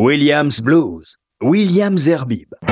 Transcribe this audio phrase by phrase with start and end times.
[0.00, 2.69] Williams Blues, Williams Herbib.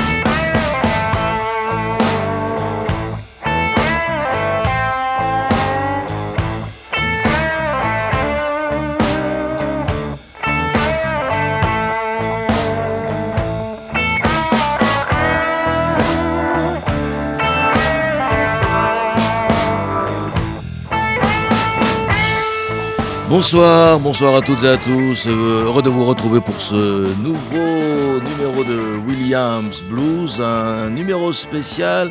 [23.28, 25.26] Bonsoir, bonsoir à toutes et à tous.
[25.26, 32.10] Euh, heureux de vous retrouver pour ce nouveau numéro de Williams Blues, un numéro spécial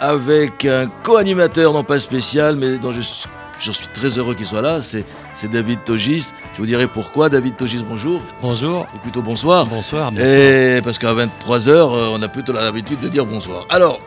[0.00, 4.80] avec un co-animateur, non pas spécial, mais dont je, suis très heureux qu'il soit là.
[4.82, 5.06] C'est,
[5.50, 6.32] David Togis.
[6.52, 7.30] Je vous dirai pourquoi.
[7.30, 8.20] David Togis, bonjour.
[8.42, 8.86] Bonjour.
[8.94, 9.64] Ou plutôt bonsoir.
[9.64, 10.12] Bonsoir.
[10.18, 13.64] Et parce qu'à 23h, euh, on a plutôt l'habitude de dire bonsoir.
[13.70, 13.98] Alors,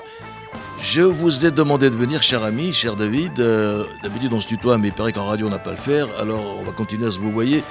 [0.79, 3.39] je vous ai demandé de venir, cher ami, cher David.
[3.39, 6.07] Euh, d'habitude, on se tutoie, mais il paraît qu'en radio, on n'a pas le faire.
[6.19, 7.63] Alors, on va continuer à se vous voyez.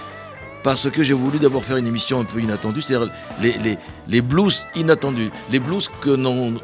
[0.65, 3.13] Parce que j'ai voulu d'abord faire une émission un peu inattendue, c'est-à-dire
[4.09, 5.31] les, blues inattendus.
[5.53, 6.17] Les blues que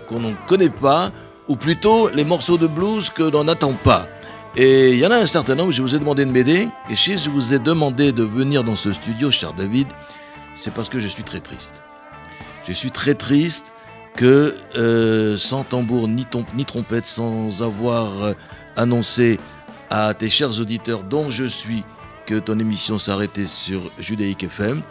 [0.09, 1.13] qu'on ne connaît pas,
[1.47, 4.09] ou plutôt les morceaux de blues que l'on n'attend pas.
[4.57, 6.69] Et il y en a un certain nombre, je vous ai demandé de m'aider.
[6.91, 9.87] Et si je vous ai demandé de venir dans ce studio, cher David,
[10.57, 11.85] c'est parce que je suis très triste.
[12.67, 13.73] Je suis très triste
[14.17, 18.33] que euh, sans tambour ni, ni, trompette, sans avoir euh,
[18.77, 19.39] annoncé
[19.91, 21.85] à tes chers auditeurs dont je suis
[22.27, 24.83] que ton émission s'arrêtait sur Judaïque FM,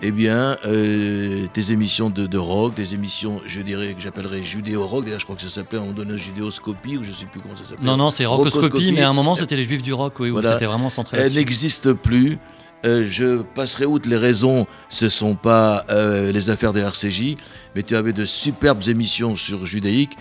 [0.00, 5.18] eh bien, euh, tes émissions de, rock, des émissions, je dirais, que j'appellerais judéo-rock, d'ailleurs
[5.18, 7.64] je crois que ça s'appelait, on donnait judéoscopie, ou je ne sais plus comment ça
[7.64, 7.84] s'appelait.
[7.84, 10.52] Non, non, c'est rockoscopie, mais à un moment c'était les juifs du rock, oui, voilà.
[10.52, 12.38] c'était vraiment centré Elle n'existe plus,
[12.84, 17.36] euh, je passerai outre les raisons, ce ne sont pas euh, les affaires des RCJ,
[17.74, 20.16] mais tu avais de superbes émissions sur judaïque.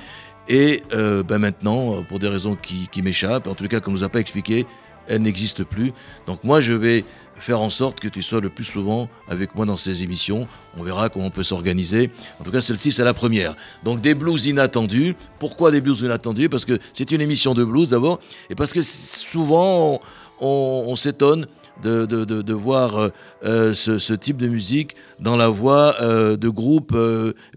[0.49, 4.03] Et euh, ben maintenant, pour des raisons qui, m'échappent, en tout cas qu'on ne nous
[4.03, 4.65] a pas expliqué,
[5.07, 5.93] elle n'existe plus.
[6.25, 7.03] Donc moi, je vais
[7.37, 10.47] faire en sorte que tu sois le plus souvent avec moi dans ces émissions.
[10.75, 12.09] On verra comment on peut s'organiser.
[12.39, 13.55] En tout cas, celle-ci, c'est la première.
[13.83, 15.15] Donc des blues inattendus.
[15.37, 16.49] Pourquoi des blues inattendus?
[16.49, 18.19] Parce que c'est une émission de blues d'abord,
[18.49, 19.99] et parce que souvent,
[20.39, 21.45] on s'étonne
[21.83, 23.09] de, de, de, voir euh,
[23.45, 26.95] euh, ce, type de musique dans la voix euh, de groupes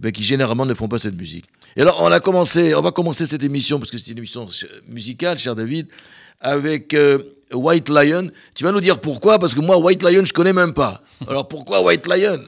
[0.01, 1.47] ben, qui généralement ne font pas cette musique.
[1.77, 4.49] Et alors, on, on va commencer cette émission, parce que c'est une émission
[4.89, 5.87] musicale, cher David,
[6.41, 6.97] avec
[7.53, 8.29] White Lion.
[8.55, 11.03] Tu vas nous dire pourquoi, parce que moi, White Lion, je connais même pas.
[11.29, 12.39] Alors pourquoi White Lion?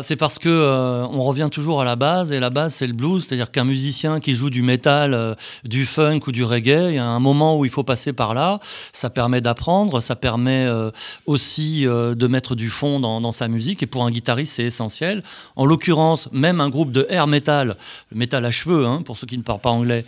[0.00, 2.92] C'est parce que euh, on revient toujours à la base et la base c'est le
[2.92, 5.34] blues, c'est-à-dire qu'un musicien qui joue du métal, euh,
[5.64, 8.32] du funk ou du reggae, il y a un moment où il faut passer par
[8.32, 8.58] là.
[8.92, 10.90] Ça permet d'apprendre, ça permet euh,
[11.26, 15.22] aussi de mettre du fond dans, sa musique et pour un guitariste c'est essentiel.
[15.56, 17.76] En l'occurrence, même un groupe de air metal,
[18.10, 20.04] le métal à cheveux hein, pour ceux qui ne parlent pas anglais,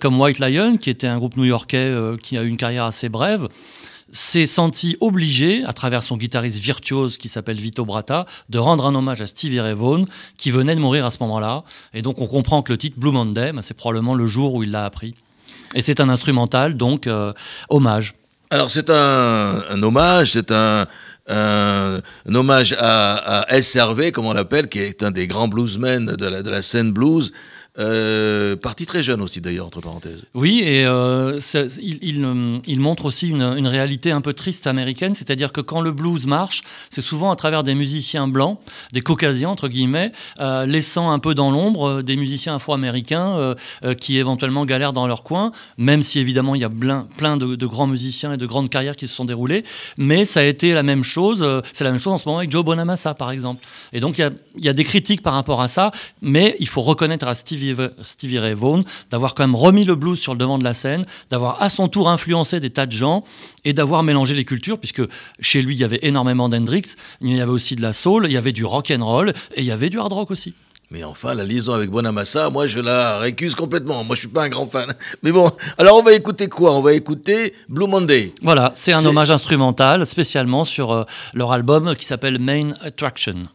[0.00, 1.92] comme White Lion, qui était un groupe new-yorkais
[2.22, 3.48] qui a eu une carrière assez brève
[4.14, 8.94] s'est senti obligé, à travers son guitariste virtuose qui s'appelle Vito Bratta, de rendre un
[8.94, 10.04] hommage à Stevie Ray Vaughan,
[10.38, 11.64] qui venait de mourir à ce moment-là.
[11.92, 14.62] Et donc on comprend que le titre Blue Monday, bah, c'est probablement le jour où
[14.62, 15.16] il l'a appris.
[15.74, 17.32] Et c'est un instrumental, donc euh,
[17.68, 18.14] hommage.
[18.50, 20.86] Alors c'est un, hommage, c'est un,
[22.32, 23.74] hommage à, S.
[23.74, 27.32] Hervé, comme on l'appelle, qui est un des grands bluesmen de la scène blues.
[27.80, 30.22] Euh, parti très jeune aussi d'ailleurs, entre parenthèses.
[30.32, 31.40] Oui, et euh,
[31.82, 35.90] il, euh, il, montre aussi une, réalité un peu triste américaine, c'est-à-dire que quand le
[35.90, 38.60] blues marche, c'est souvent à travers des musiciens blancs,
[38.92, 40.12] des caucasiens entre guillemets,
[40.66, 43.54] laissant un peu dans l'ombre des musiciens afro-américains
[44.00, 47.86] qui éventuellement galèrent dans leur coin, même si évidemment il y a plein, de, grands
[47.86, 49.64] musiciens et de grandes carrières qui se sont déroulées,
[49.96, 52.52] mais ça a été la même chose, c'est la même chose en ce moment avec
[52.52, 53.64] Joe Bonamassa par exemple.
[53.92, 55.90] Et donc il y a, il y a des critiques par rapport à ça,
[56.22, 57.63] mais il faut reconnaître à Stevie
[58.02, 61.04] Stevie, Ray Vaughan, d'avoir quand même remis le blues sur le devant de la scène,
[61.30, 63.24] d'avoir à son tour influencé des tas de gens
[63.64, 65.02] et d'avoir mélangé les cultures, puisque
[65.40, 68.32] chez lui, il y avait énormément d'Hendrix, il y avait aussi de la soul, il
[68.32, 70.54] y avait du rock and roll et il y avait du hard rock aussi.
[70.90, 74.04] Mais enfin, la liaison avec Bonamassa, moi, je la récuse complètement.
[74.04, 74.92] Moi, je suis pas un grand fan.
[75.22, 76.72] Mais bon, alors on va écouter quoi?
[76.74, 78.32] On va écouter Blue Monday.
[78.42, 83.48] Voilà, c'est un hommage instrumental, spécialement sur euh, leur album qui s'appelle Main Attraction.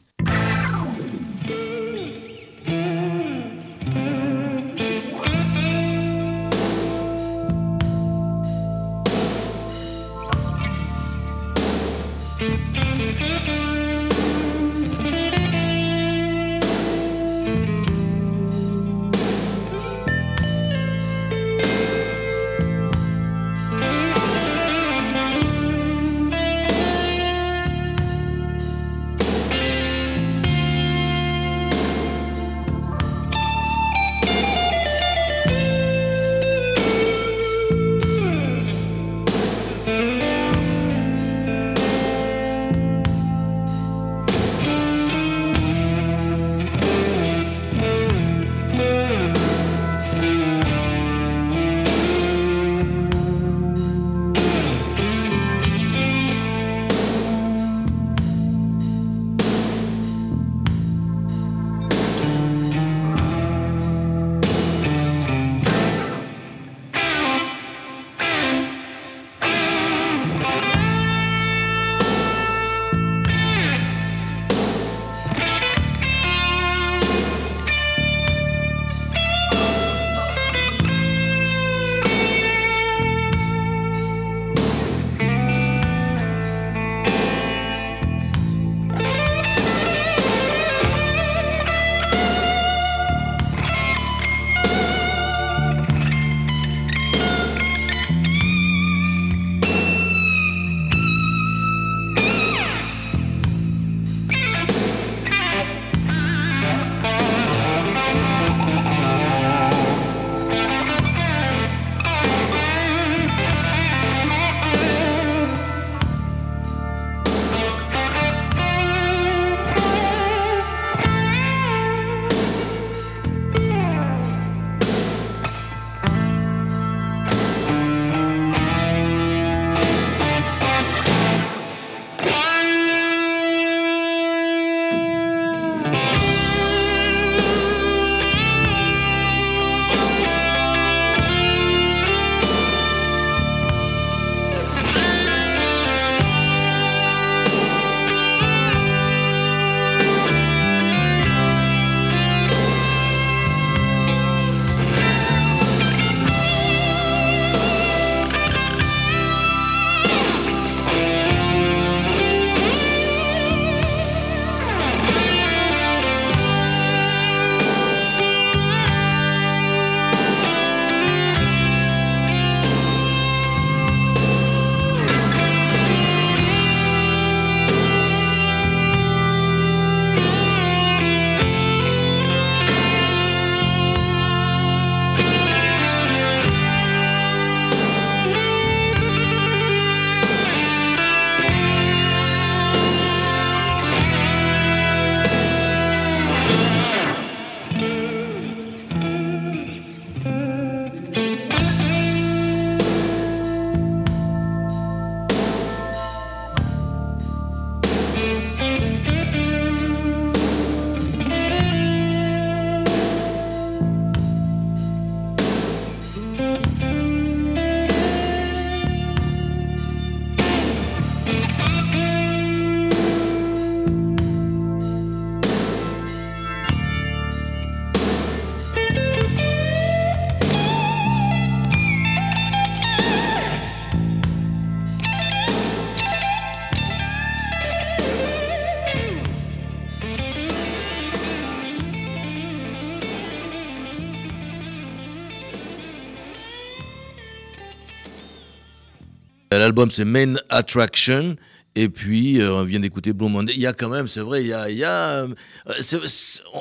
[249.79, 251.37] L'album c'est Main Attraction.
[251.75, 253.53] Et puis, on vient d'écouter Blue Monday.
[253.55, 254.69] Il y a quand même, c'est vrai, il y a.
[254.69, 255.25] Il y a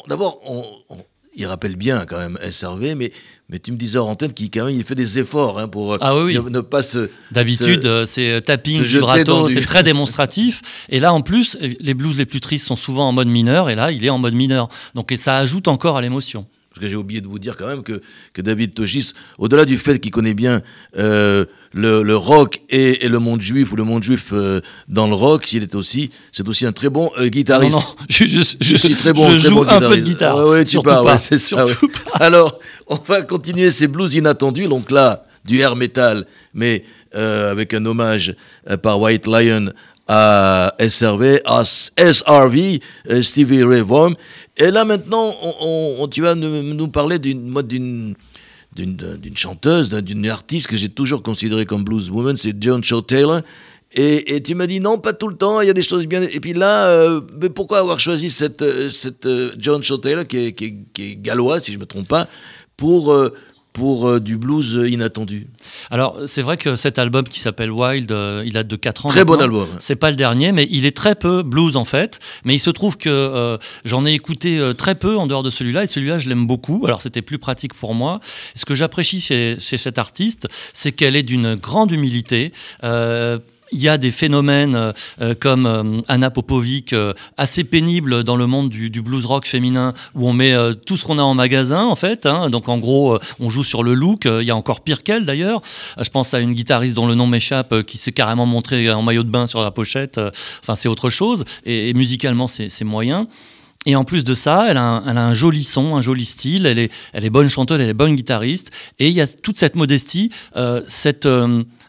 [0.07, 0.41] D'abord,
[1.35, 3.13] il rappelle bien quand même SRV, mais,
[3.49, 5.97] mais tu me disais en antenne qu'il quand même il fait des efforts hein, pour
[6.01, 7.11] ah oui, ne, pas se.
[7.33, 10.63] D'habitude, euh, c'est euh, tapping, vibrato, c'est très démonstratif.
[10.89, 13.75] Et là, en plus, les blues les plus tristes sont souvent en mode mineur, et
[13.75, 14.69] là, il est en mode mineur.
[14.95, 16.47] Donc ça ajoute encore à l'émotion.
[16.79, 18.01] Parce que j'ai oublié de vous dire quand même que,
[18.33, 20.61] que David Toshis, au-delà du fait qu'il connaît bien
[20.97, 25.15] euh, le, le, rock et, le monde juif, ou le monde juif euh, dans le
[25.15, 27.73] rock, il est aussi, c'est aussi un très bon euh, guitariste.
[27.73, 30.37] Non, non, je, je, suis très bon, je joue un peu de guitare.
[30.37, 31.65] Ouais, ouais, tu surtout pas, c'est ça.
[32.15, 37.85] Alors, on va continuer ces blues inattendus, donc là, du air metal, mais avec un
[37.87, 38.37] hommage
[38.83, 39.73] par White Lion
[40.09, 42.81] à SRV, à SRV,
[43.23, 44.15] Stevie Ray Vaughan.
[44.57, 48.15] Et là maintenant, on, tu vas nous, parler d'une
[49.37, 53.43] chanteuse, d'une artiste que j'ai toujours considérée comme blues woman, c'est Joan Shaw Taylor.
[53.93, 56.07] Et, et, tu m'as dit non, pas tout le temps, il y a des choses
[56.07, 56.23] bien.
[56.23, 60.37] Et puis là, euh, mais pourquoi avoir choisi cette, euh, cette euh, Shaw Taylor, qui
[60.37, 62.29] est, qui, est, galloise, si je ne me trompe pas,
[62.77, 63.15] pour
[63.73, 65.47] pour euh, du blues inattendu
[65.91, 69.09] Alors, c'est vrai que cet album qui s'appelle Wild, euh, il date de 4 ans.
[69.09, 69.69] Très bon album.
[69.79, 72.19] C'est pas le dernier, mais il est très peu blues en fait.
[72.45, 75.85] Mais il se trouve que euh, j'en ai écouté très peu en dehors de celui-là,
[75.85, 76.85] et celui-là, je l'aime beaucoup.
[76.87, 78.21] Alors, c'était plus pratique pour moi.
[78.55, 82.53] ce que j'apprécie chez, chez cet artiste, c'est qu'elle est d'une grande humilité
[83.73, 86.95] il y a des phénomènes euh, euh, comme euh, Anna Popovic
[87.37, 90.55] assez pénibles dans le monde du, blues rock féminin où on met
[90.87, 92.27] tout ce qu'on a en magasin en fait.
[92.27, 92.51] Hein.
[92.51, 94.25] donc en gros, on joue sur le look.
[94.25, 95.63] Il y a encore pire qu'elle d'ailleurs.
[96.01, 99.23] je pense à une guitariste dont le nom m'échappe qui s'est carrément montrée en maillot
[99.23, 100.21] de bain sur la pochette.
[100.63, 101.45] Enfin, c'est autre chose.
[101.65, 103.29] Et, musicalement, c'est moyen.
[103.87, 106.93] Et en plus de ça, elle a, un, joli son, un joli style, elle est,
[107.13, 110.31] elle est bonne chanteuse, elle est bonne guitariste, et il y a toute cette modestie,
[110.87, 111.29] cette,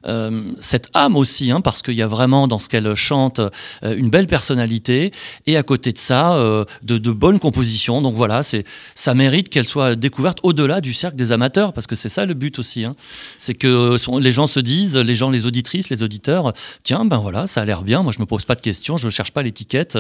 [0.06, 3.50] euh, cette âme aussi, hein, parce qu'il y a vraiment dans ce qu'elle chante euh,
[3.96, 5.12] une belle personnalité
[5.46, 8.02] et à côté de ça, euh, de, bonnes compositions.
[8.02, 8.66] Donc voilà, c'est
[8.96, 12.34] ça mérite qu'elle soit découverte au-delà du cercle des amateurs, parce que c'est ça le
[12.34, 12.86] but aussi.
[12.86, 12.94] Hein.
[13.38, 16.54] C'est que les gens se disent, les gens, les auditrices, les auditeurs,
[16.84, 18.04] tiens, ben voilà, ça a l'air bien.
[18.04, 19.98] Moi, je me pose pas de questions, je cherche pas l'étiquette.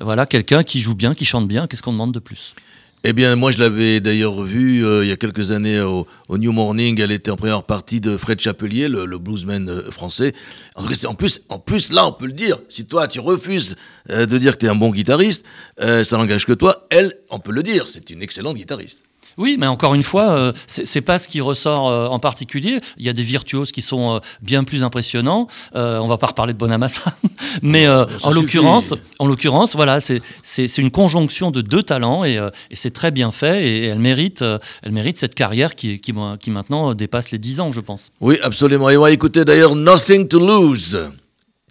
[0.00, 1.66] Voilà, quelqu'un qui joue bien, qui chante bien.
[1.66, 2.54] Qu'est-ce qu'on demande de plus?
[3.02, 6.52] Eh bien, moi, je l'avais d'ailleurs vu euh, il y a quelques années au, New
[6.52, 7.00] Morning.
[7.00, 10.34] Elle était en première partie de Fred Chapelier, le, bluesman euh, français.
[10.74, 12.58] En plus, en plus, là, on peut le dire.
[12.68, 13.76] Si toi, tu refuses
[14.10, 15.44] euh, de dire que tu es un bon guitariste,
[15.78, 16.86] ça n'engage que toi.
[16.90, 19.04] Elle, on peut le dire, c'est une excellente guitariste.
[19.38, 22.80] Oui, mais encore une fois, euh, c'est pas ce qui ressort euh, en particulier.
[22.98, 25.46] Il y a des virtuoses qui sont euh, bien plus impressionnants.
[25.74, 27.14] on va pas reparler de Bonamassa,
[27.62, 32.38] mais en l'occurrence, en l'occurrence, voilà, c'est une conjonction de deux talents et,
[32.72, 34.44] c'est très bien fait et, elle mérite,
[34.82, 38.10] elle mérite cette carrière qui, qui, qui maintenant dépasse les 10 ans, je pense.
[38.20, 38.90] Oui, absolument.
[38.90, 41.10] Et on va écouter d'ailleurs Nothing to Lose,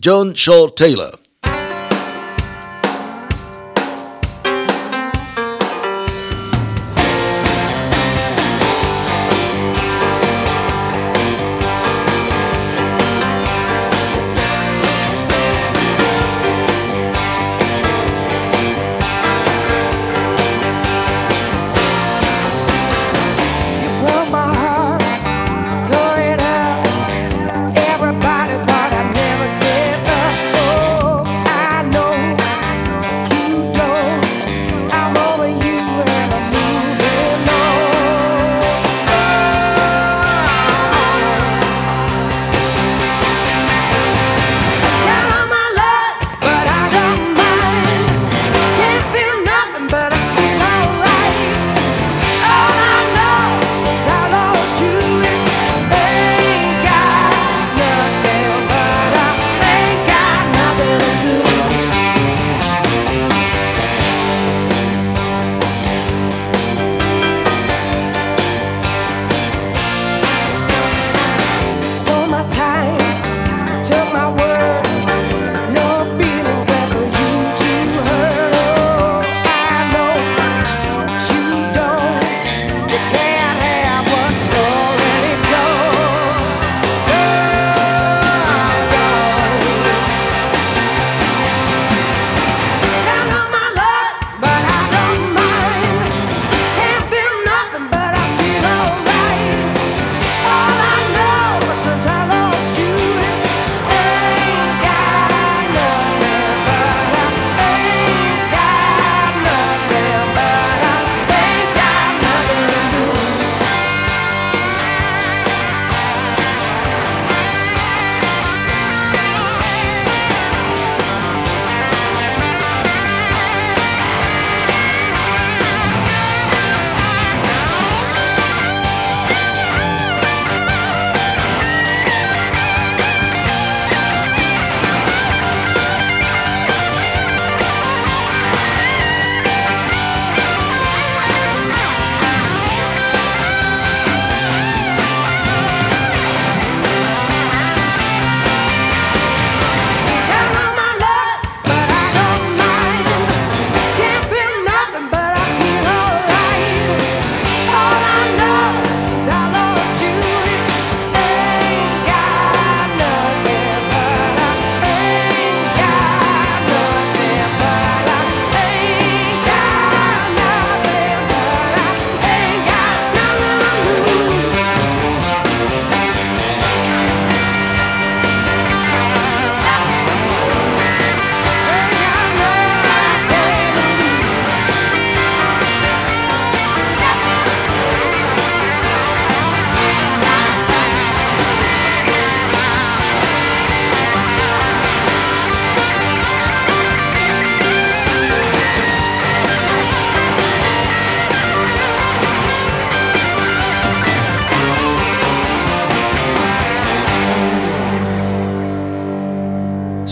[0.02, 1.12] John Shaw Taylor.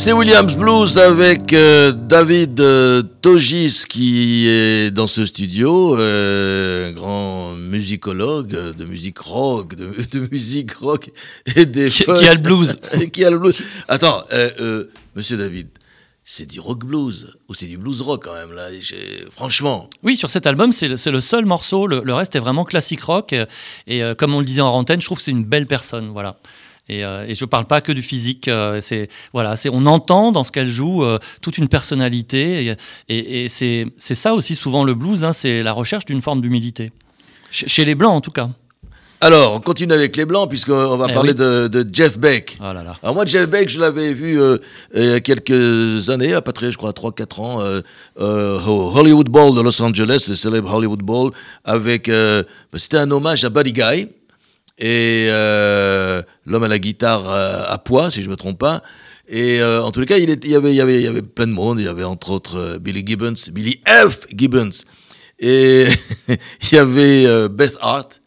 [0.08, 6.92] C'est Williams Blues avec euh, David euh, Togis qui est dans ce studio, euh, un
[6.94, 8.48] grand musicologue
[8.78, 11.12] de musique rock, de, de musique rock
[11.58, 12.80] et des Qui, qui a le blues.
[13.12, 13.62] qui a le blues.
[13.90, 14.24] Attends,
[15.14, 15.68] Monsieur David,
[16.30, 18.68] c'est du rock blues ou c'est du blues rock quand même là?
[19.32, 21.88] Franchement, Oui, sur cet album, c'est le, le seul morceau.
[21.88, 23.34] Le, le reste est vraiment classique rock.
[23.88, 26.10] Et euh, comme on le disait en antenne, je trouve que c'est une belle personne.
[26.10, 26.38] Voilà.
[26.90, 28.48] Et, euh, et je parle pas que du physique.
[28.48, 32.66] euh, c'est voilà, c'est on entend dans ce qu'elle joue euh, toute une personnalité.
[32.68, 32.74] Et,
[33.10, 35.24] et- et c'est ça aussi souvent le blues.
[35.24, 36.92] hein, c'est la recherche d'une forme d'humilité.
[37.52, 38.50] Chez, chez les blancs en tout cas.
[39.22, 41.36] alors on continue avec les blancs puisqu'on va Eh parler oui.
[41.38, 42.58] de, de Jeff Beck.
[42.60, 42.96] Oh là là.
[43.02, 44.58] Alors moi, Jeff Beck, je l'avais vu euh,
[44.94, 47.82] il y a quelques années, à très, je crois, 3-4 ans, euh,
[48.20, 51.32] euh, au Hollywood Bowl de Los Angeles, le célèbre Hollywood Bowl,
[51.66, 52.10] avec...
[52.10, 52.44] bah,
[52.78, 54.10] C'était un hommage à Buddy Guy,
[54.78, 58.84] et euh, l'homme à la guitare euh, à poids, si je ne me trompe pas.
[59.28, 61.04] Et euh, en tous les cas, il, était- il y avait, il, y avait, il
[61.04, 61.80] y avait plein de monde.
[61.80, 64.26] Il y avait entre autres euh, Billy Gibbons, Billy F.
[64.34, 64.70] Gibbons.
[65.40, 65.86] Et
[66.30, 66.38] il
[66.72, 68.22] y avait euh, Beth Hart.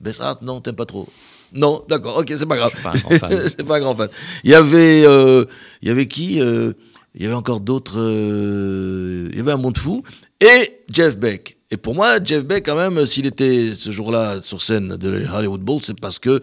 [0.00, 1.08] Beth Hart, non, t'aimes pas trop.
[1.52, 2.72] Non, d'accord, ok, c'est pas grave.
[2.72, 3.46] Je suis pas un grand fan.
[3.48, 4.08] c'est pas un grand fan.
[4.44, 5.44] Il y avait, euh,
[5.82, 6.72] il y avait qui euh,
[7.14, 7.98] Il y avait encore d'autres.
[7.98, 10.02] euh, il y avait un monde fou
[10.40, 11.58] et Jeff Beck.
[11.70, 15.60] Et pour moi, Jeff Beck, quand même, s'il était ce jour-là sur scène de Hollywood
[15.60, 16.42] Bowl, c'est parce que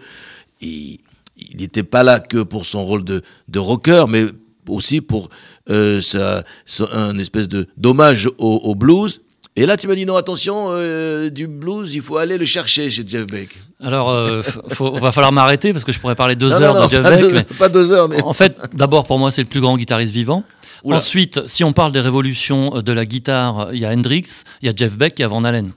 [0.62, 1.00] il
[1.58, 4.26] n'était pas là que pour son rôle de, de rocker, mais
[4.68, 5.30] aussi pour
[5.70, 9.22] euh, sa, sa- un espèce de d'hommage au, au blues.
[9.58, 12.90] Et là, tu m'as dit non, attention, euh, du blues, il faut aller le chercher
[12.90, 13.60] chez Jeff Beck.
[13.82, 16.82] Alors, euh, faut, va falloir m'arrêter parce que je pourrais parler deux Non, heures non,
[16.82, 17.22] non, de Jeff Beck.
[17.22, 19.76] deux, mais- pas deux heures, mais En fait, d'abord, pour moi, c'est le plus grand
[19.78, 20.44] guitariste vivant.
[20.86, 24.68] Ensuite, si on parle des révolutions euh, de la guitare, il y a Hendrix, il
[24.68, 25.70] y a Jeff Beck, il y a Van Halen.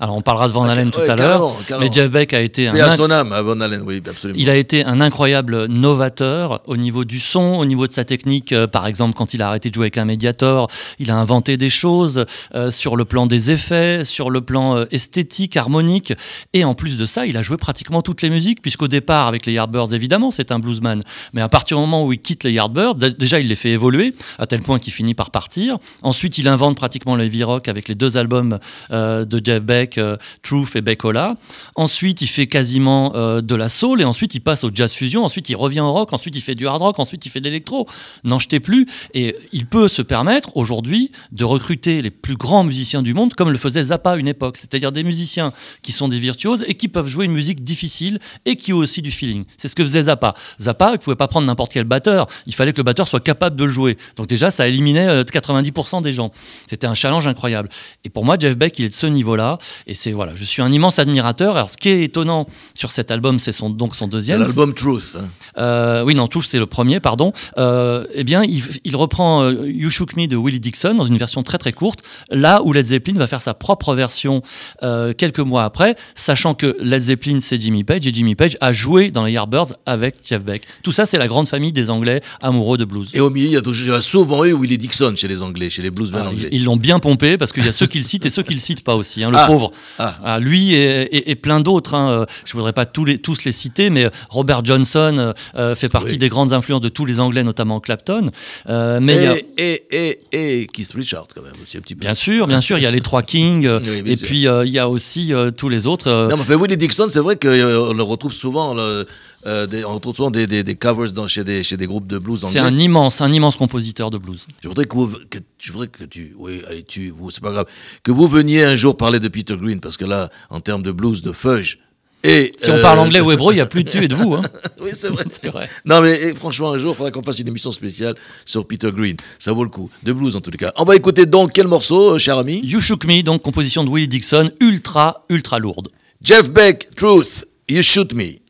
[0.00, 1.50] Alors, on parlera de Van Ah, Halen ouais, tout à l'heure,
[1.80, 4.38] mais Jeff Beck a été un à son âme, à Von Allen, oui, absolument.
[4.40, 8.52] il a été un incroyable novateur au niveau du son, au niveau de sa technique.
[8.52, 10.68] euh, par exemple, quand il a arrêté de jouer avec un médiator,
[11.00, 14.84] il a inventé des choses euh, sur le plan des effets, sur le plan euh,
[14.92, 16.12] esthétique, harmonique.
[16.52, 19.46] Et en plus de ça, il a joué pratiquement toutes les musiques, puisqu'au départ, avec
[19.46, 21.00] les Yardbirds, évidemment, c'est un bluesman.
[21.32, 24.14] Mais à partir du moment où il quitte les Yardbirds, déjà, il les fait évoluer,
[24.38, 25.76] à tel point qu'il finit par partir.
[26.02, 28.58] Ensuite, il invente pratiquement le heavy rock avec les deux albums
[28.92, 31.36] euh, de Jeff Beck, euh, Truth et Beckola.
[31.76, 35.24] Ensuite, il fait quasiment euh, de la soul et ensuite il passe au jazz fusion.
[35.24, 36.12] Ensuite, il revient au rock.
[36.12, 36.98] Ensuite, il fait du hard rock.
[36.98, 37.88] Ensuite, il fait de l'électro.
[38.24, 38.86] N'en jetez plus.
[39.14, 43.50] Et il peut se permettre aujourd'hui de recruter les plus grands musiciens du monde, comme
[43.50, 44.56] le faisait Zappa à une époque.
[44.56, 48.56] C'est-à-dire des musiciens qui sont des virtuoses et qui peuvent jouer une musique difficile et
[48.56, 49.44] qui ont aussi du feeling.
[49.56, 50.34] C'est ce que faisait Zappa.
[50.60, 52.26] Zappa, il pouvait pas prendre n'importe quel batteur.
[52.46, 53.96] Il fallait que le batteur soit capable de le jouer.
[54.16, 56.32] Donc déjà, ça éliminait euh, 90% des gens.
[56.66, 57.68] C'était un challenge incroyable.
[58.04, 59.58] Et pour moi, Jeff Beck, il est de ce niveau-là.
[59.86, 61.56] Et c'est voilà, je suis un immense admirateur.
[61.56, 64.40] Alors, ce qui est étonnant sur cet album, c'est son, donc son C'est deuxième.
[64.42, 65.16] l'album Truth.
[65.18, 65.24] hein.
[65.58, 67.32] Euh, oui, non, Touche, c'est le premier, pardon.
[67.58, 71.16] Euh, eh bien, il, il reprend euh, You Shook Me de Willie Dixon dans une
[71.18, 74.42] version très très courte, là où Led Zeppelin va faire sa propre version
[74.82, 78.72] euh, quelques mois après, sachant que Led Zeppelin c'est Jimmy Page et Jimmy Page a
[78.72, 80.62] joué dans les Yardbirds avec Jeff Beck.
[80.82, 83.10] Tout ça, c'est la grande famille des Anglais amoureux de blues.
[83.14, 85.28] Et au milieu, il y a, toujours- il y a souvent eu Willie Dixon chez
[85.28, 86.48] les Anglais, chez les bluesmen Ah, anglais.
[86.52, 88.42] ils ils l'ont bien pompé parce qu'il y a ceux qui le citent et ceux
[88.42, 89.22] qui le citent pas aussi.
[89.22, 89.46] hein, le Ah.
[89.46, 89.67] pauvre.
[89.98, 90.16] Ah.
[90.24, 91.94] Ah, lui et, et- et plein d'autres.
[91.94, 95.74] Hein, euh, je voudrais pas tous les, tous les citer, mais Robert Johnson euh, euh,
[95.74, 96.18] fait partie Oui.
[96.18, 98.26] des grandes influences de tous les Anglais, notamment Clapton.
[98.68, 102.00] Euh, mais a- Et, et, Keith Richards, quand même, aussi un petit peu.
[102.00, 103.66] bien sûr, bien sûr, il y a les trois Kings.
[103.66, 104.26] euh, Oui, et sûr.
[104.26, 106.08] puis euh, il y a aussi euh, tous les autres.
[106.08, 107.48] euh, Non, mais Willie Dixon, c'est vrai qu'on
[107.92, 109.06] le retrouve souvent, le-
[109.46, 112.06] euh, des, on retrouve souvent des, des, des covers dans, chez, des, chez des groupes
[112.06, 114.46] de blues c'est un immense, un immense compositeur de blues.
[114.62, 117.52] Je voudrais que, vous, que, je voudrais que tu, oui, allez, tu, vous, c'est pas
[117.52, 117.66] grave,
[118.02, 120.92] que vous veniez un jour parler de Peter Green, parce que là, en termes de
[120.92, 121.78] blues, de fudge,
[122.24, 122.50] et...
[122.58, 124.14] Si on euh, parle anglais ou hébreu, il n'y a plus de tu et de
[124.14, 124.34] vous.
[124.34, 124.42] Hein.
[124.82, 125.68] oui, c'est vrai.
[125.84, 128.90] Non, mais eh, franchement, un jour, il faudra qu'on fasse une émission spéciale sur Peter
[128.90, 129.16] Green.
[129.38, 129.88] Ça vaut le coup.
[130.02, 130.72] De blues, en tous les cas.
[130.76, 132.60] On va écouter donc quel morceau, euh, cher ami?
[132.64, 135.88] You Shook Me, donc composition de Willie Dixon, ultra, ultra lourde.
[136.20, 138.40] Jeff Beck, Truth, You Shoot Me.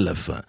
[0.00, 0.40] La fin.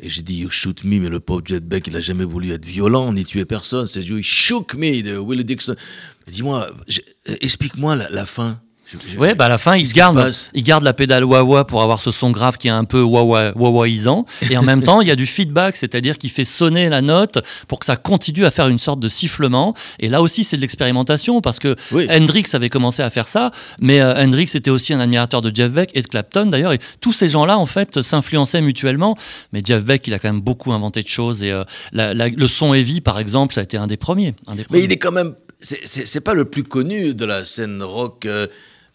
[0.00, 2.50] Et j'ai dit, you shoot me, mais le pauvre Jet Beck, il a jamais voulu
[2.52, 3.86] être violent ni tuer personne.
[3.86, 5.76] C'est You shook me de Willie Dixon.
[6.26, 6.68] Dis-moi,
[7.26, 8.60] explique-moi la fin.
[9.18, 12.10] Ouais, bah à la fin, il garde, il garde la pédale wah-wah pour avoir ce
[12.12, 14.24] son grave qui est un peu wah-wah- wah-wahisant.
[14.50, 17.38] Et en même temps, il y a du feedback, c'est-à-dire qu'il fait sonner la note
[17.66, 19.74] pour que ça continue à faire une sorte de sifflement.
[19.98, 22.06] Et là aussi, c'est de l'expérimentation parce que Oui.
[22.10, 25.72] Hendrix avait commencé à faire ça, mais euh, Hendrix était aussi un admirateur de Jeff
[25.72, 26.72] Beck et de Clapton d'ailleurs.
[26.72, 29.16] Et tous ces gens-là, en fait, s'influençaient mutuellement.
[29.52, 31.42] Mais Jeff Beck, il a quand même beaucoup inventé de choses.
[31.42, 34.34] Et euh, la- la- le son heavy, par exemple, ça a été un des premiers.
[34.46, 35.34] un des Mais il est quand même.
[35.60, 38.46] C'est pas le plus connu de la scène rock euh,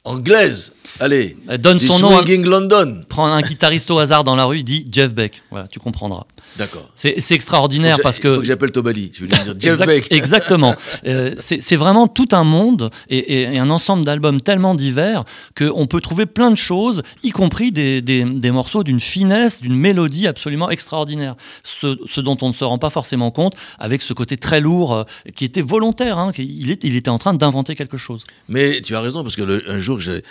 [0.04, 0.74] anglaise.
[1.00, 1.38] Allez.
[1.50, 3.02] Euh, donne son nom à- Swinging London.
[3.10, 5.44] Prends un guitariste au hasard dans la rue, il dit Jeff Beck.
[5.52, 6.26] Voilà, tu comprendras.
[6.58, 6.90] D'accord.
[6.96, 8.34] C'est extraordinaire parce Il que.
[8.36, 9.12] faut que j'appelle Tobali.
[9.14, 10.08] Je vais lui dire Jeff Exact- Beck.
[10.12, 10.76] Exactement.
[11.06, 15.24] Euh, c'est c'est vraiment tout un monde et, et- et un ensemble d'albums tellement divers
[15.56, 19.76] qu'on peut trouver plein de choses, y compris des, des- des morceaux d'une finesse, d'une
[19.76, 21.36] mélodie absolument extraordinaire.
[21.64, 24.94] Ce, ce dont on ne se rend pas forcément compte avec ce côté très lourd
[24.94, 25.04] euh,
[25.36, 26.18] qui était volontaire.
[26.18, 28.24] hein, qui- il, est- il était en train d'inventer quelque chose.
[28.48, 30.22] Mais tu as raison, parce que le- un jour, j'ai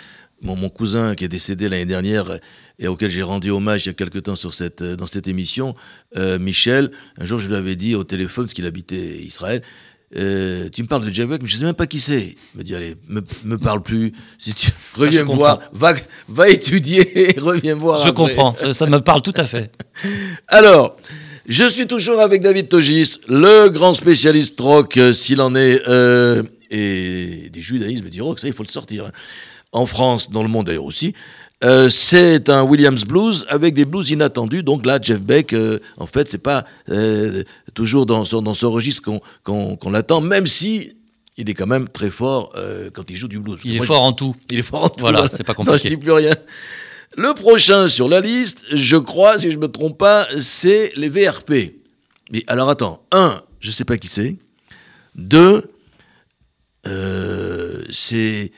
[0.41, 2.39] mon, mon cousin qui est décédé l'année dernière
[2.77, 5.27] et auquel j'ai rendu hommage il y a quelque temps sur cette, euh, dans cette
[5.27, 5.75] émission,
[6.15, 9.61] euh, Michel, un jour, je lui avais dit au téléphone, parce qu'il habitait Israël,
[10.15, 12.35] euh, tu me parles de Beck, mais je sais même pas qui c'est.
[12.55, 14.13] Il me dit, allez, me, me parle plus.
[14.39, 15.93] Si tu reviens me voir, va,
[16.27, 17.97] va étudier et reviens me voir.
[17.99, 18.13] Je après.
[18.13, 19.71] comprends, ça, ça me parle tout à fait.
[20.47, 20.97] Alors,
[21.47, 26.41] je suis toujours avec David Togis, le grand spécialiste rock, s'il en est, euh,
[26.71, 29.05] et des judaïsmes et du rock, ça il faut le sortir.
[29.05, 29.11] hein.
[29.71, 31.13] En France, dans le monde d'ailleurs aussi.
[31.63, 34.63] Euh, c'est un Williams blues avec des blues inattendus.
[34.63, 39.21] Donc là, Jeff Beck, euh, en fait, c'est pas euh, toujours dans, ce registre qu'on
[39.43, 40.93] qu'on- l'attend, même si
[41.37, 42.53] il est quand même très fort
[42.93, 43.59] quand il joue du blues.
[43.63, 44.35] Il est Moi, fort en tout.
[44.49, 45.89] il est fort en tout, Voilà, c'est pas Non, je compliqué.
[45.89, 46.33] dis plus rien.
[47.17, 51.75] Le prochain sur la liste, je crois, si je me trompe pas, c'est les VRP.
[52.31, 54.37] Mais alors attends, un, je sais pas qui c'est.
[55.15, 55.63] Deux,
[57.91, 58.51] c'est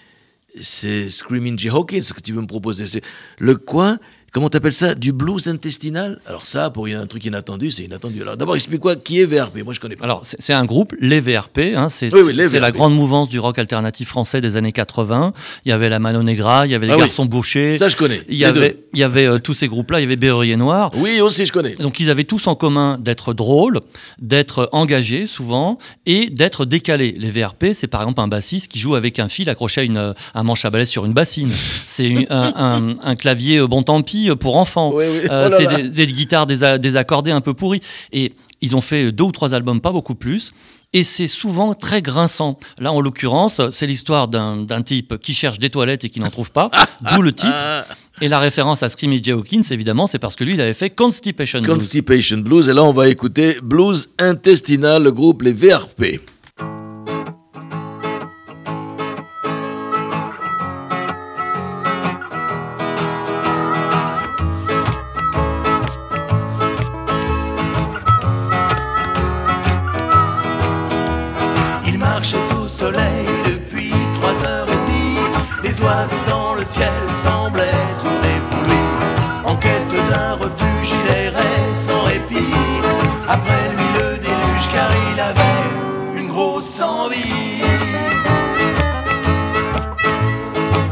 [0.59, 2.85] c'est Screaming Jay Hawkins que tu veux me proposer.
[2.85, 3.03] C'est
[3.39, 3.97] le quoi
[4.33, 4.95] Comment t'appelles ça?
[4.95, 6.21] Du blues intestinal?
[6.25, 8.21] Alors ça, pour un truc inattendu, c'est inattendu.
[8.21, 9.61] Alors d'abord, explique-moi qui est VRP.
[9.65, 10.05] Moi, je connais pas.
[10.05, 13.59] Alors, c'est un groupe, les VRP, hein, c'est Oui, oui, la grande mouvance du rock
[13.59, 15.33] alternatif français des années 80.
[15.65, 17.01] Il y avait la Mano Negra, il y avait les Ah oui.
[17.03, 18.21] Garçons Bouchers, ça, je connais.
[18.29, 18.85] il y les avait, deux.
[18.93, 20.91] il y avait euh, tous ces groupes-là, il y avait Berruyer Noir.
[20.95, 21.73] Oui, aussi, je connais.
[21.73, 23.81] Donc ils avaient tous en commun d'être drôles,
[24.21, 27.13] d'être engagés souvent et d'être décalés.
[27.17, 30.13] Les VRP, c'est par exemple un bassiste qui joue avec un fil accroché à une,
[30.33, 31.51] un manche à balai sur une bassine.
[31.85, 34.91] C'est un- un clavier euh, bon tant pis pour enfants.
[34.93, 35.27] Oui, oui.
[35.29, 37.81] Euh, Oh c'est des, des guitares désa- désaccordées un peu pourries.
[38.11, 40.51] Et ils ont fait deux ou trois albums, pas beaucoup plus.
[40.93, 42.59] Et c'est souvent très grinçant.
[42.79, 46.51] Là, en l'occurrence, c'est l'histoire d'un type qui cherche des toilettes et qui n'en trouve
[46.51, 46.69] pas,
[47.15, 47.85] d'où le titre.
[48.19, 49.31] Et la référence à Screamy J.
[49.31, 51.73] Hawkins, évidemment, c'est parce que lui, il avait fait Constipation Blues.
[51.75, 52.67] Constipation Blues.
[52.67, 56.19] Et là, on va écouter Blues Intestinal, le groupe Les VRP.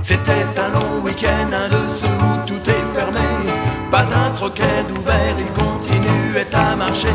[0.09, 3.29] C'était un long week-end, un de ceux où tout est fermé.
[3.91, 7.13] Pas un troquet d'ouvert, il continuait à marcher.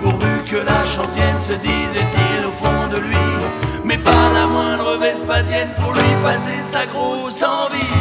[0.00, 3.16] Pourvu que la chance vienne, se disait-il au fond de lui.
[3.84, 7.96] Mais pas la moindre Vespasienne pour lui passer sa grosse envie.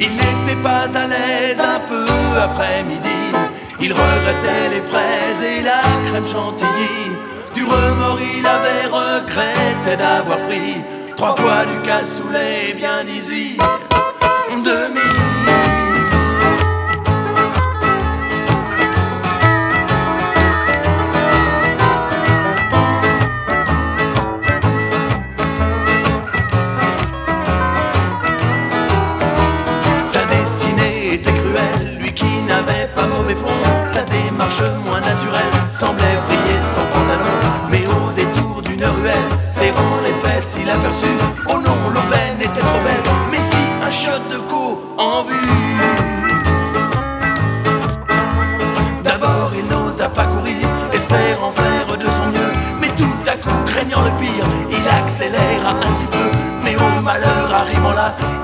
[0.00, 2.04] Il n'était pas à l'aise un peu
[2.36, 3.20] après-midi.
[3.80, 7.13] Il regrettait les fraises et la crème chantilly.
[7.84, 10.82] Remords, il avait regretté d'avoir pris
[11.16, 13.60] Trois fois du cassoulet, bien 18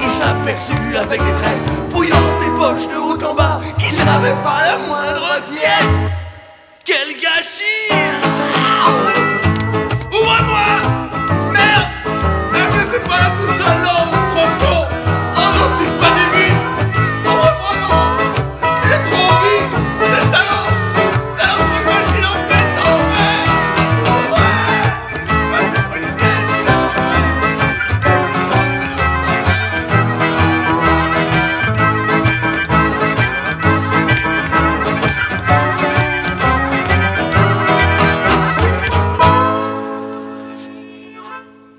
[0.00, 4.89] il s'aperçut avec détresse, fouillant ses poches de haut en bas, qu'il n'avait pas la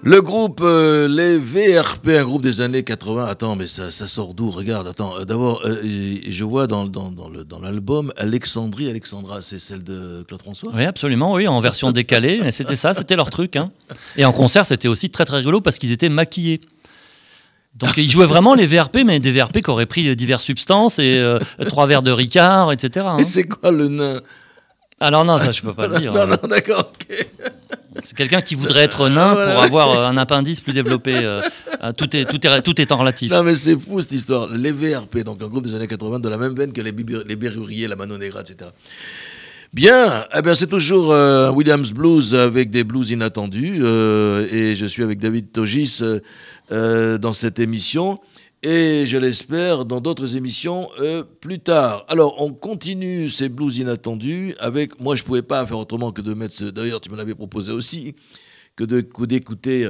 [0.04, 3.26] Le groupe euh, Les VRP, un groupe des années 80.
[3.28, 4.50] Attends, mais ça, ça sort d'où?
[4.50, 5.16] Regarde, attends.
[5.20, 5.78] euh, D'abord, euh,
[6.28, 10.72] je vois dans, dans, dans l'album Alexandrie, Alexandra, c'est celle de Claude François?
[10.74, 12.52] Oui, absolument, oui, en version décalée.
[12.52, 13.56] C'était ça, c'était leur truc.
[13.56, 13.72] hein.
[14.18, 16.62] Et en concert, c'était aussi très très rigolo parce qu'ils étaient maquillés.
[17.76, 21.20] Donc ils jouaient vraiment les VRP, mais des VRP qui auraient pris diverses substances et
[21.20, 21.38] euh,
[21.68, 23.06] trois verres de Ricard, etc.
[23.08, 23.18] hein.
[23.20, 24.20] Et c'est quoi le nain?
[25.00, 26.12] Alors non, ça je peux pas le dire.
[26.12, 27.28] Non, non, d'accord, ok.
[28.04, 29.54] C'est quelqu'un qui voudrait être nain Voilà.
[29.54, 31.16] pour avoir euh, un appendice plus développé.
[31.16, 31.42] euh,
[31.84, 33.32] euh, tout, est, tout, est, tout étant relatif.
[33.32, 34.48] Non, mais c'est fou cette histoire.
[34.50, 36.94] Les VRP, donc un groupe des années 80, de la même veine que les,
[37.28, 38.70] les Berruriers, la Mano Negra, etc.
[39.74, 43.80] Bien, eh bien c'est toujours euh, un Williams Blues avec des blues inattendus.
[43.82, 46.00] euh, et je suis avec David Togis
[46.72, 48.20] euh, dans cette émission.
[48.64, 52.06] Et je l'espère dans d'autres émissions euh, plus tard.
[52.08, 55.00] Alors, on continue ces blues inattendus avec.
[55.00, 56.54] Moi, je pouvais pas faire autrement que de mettre.
[56.56, 58.14] ce- D'ailleurs, tu me l'avais proposé aussi
[58.76, 59.90] que d'écouter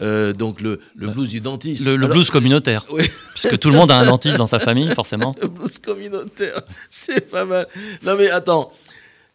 [0.00, 1.84] euh, donc le, le blues du dentiste.
[1.84, 2.86] Le, le Alors- blues communautaire.
[2.92, 3.02] Oui.
[3.34, 5.34] Puisque tout le monde a un dentiste dans sa famille, forcément.
[5.42, 7.66] Le blues communautaire, c'est pas mal.
[8.04, 8.72] Non mais attends,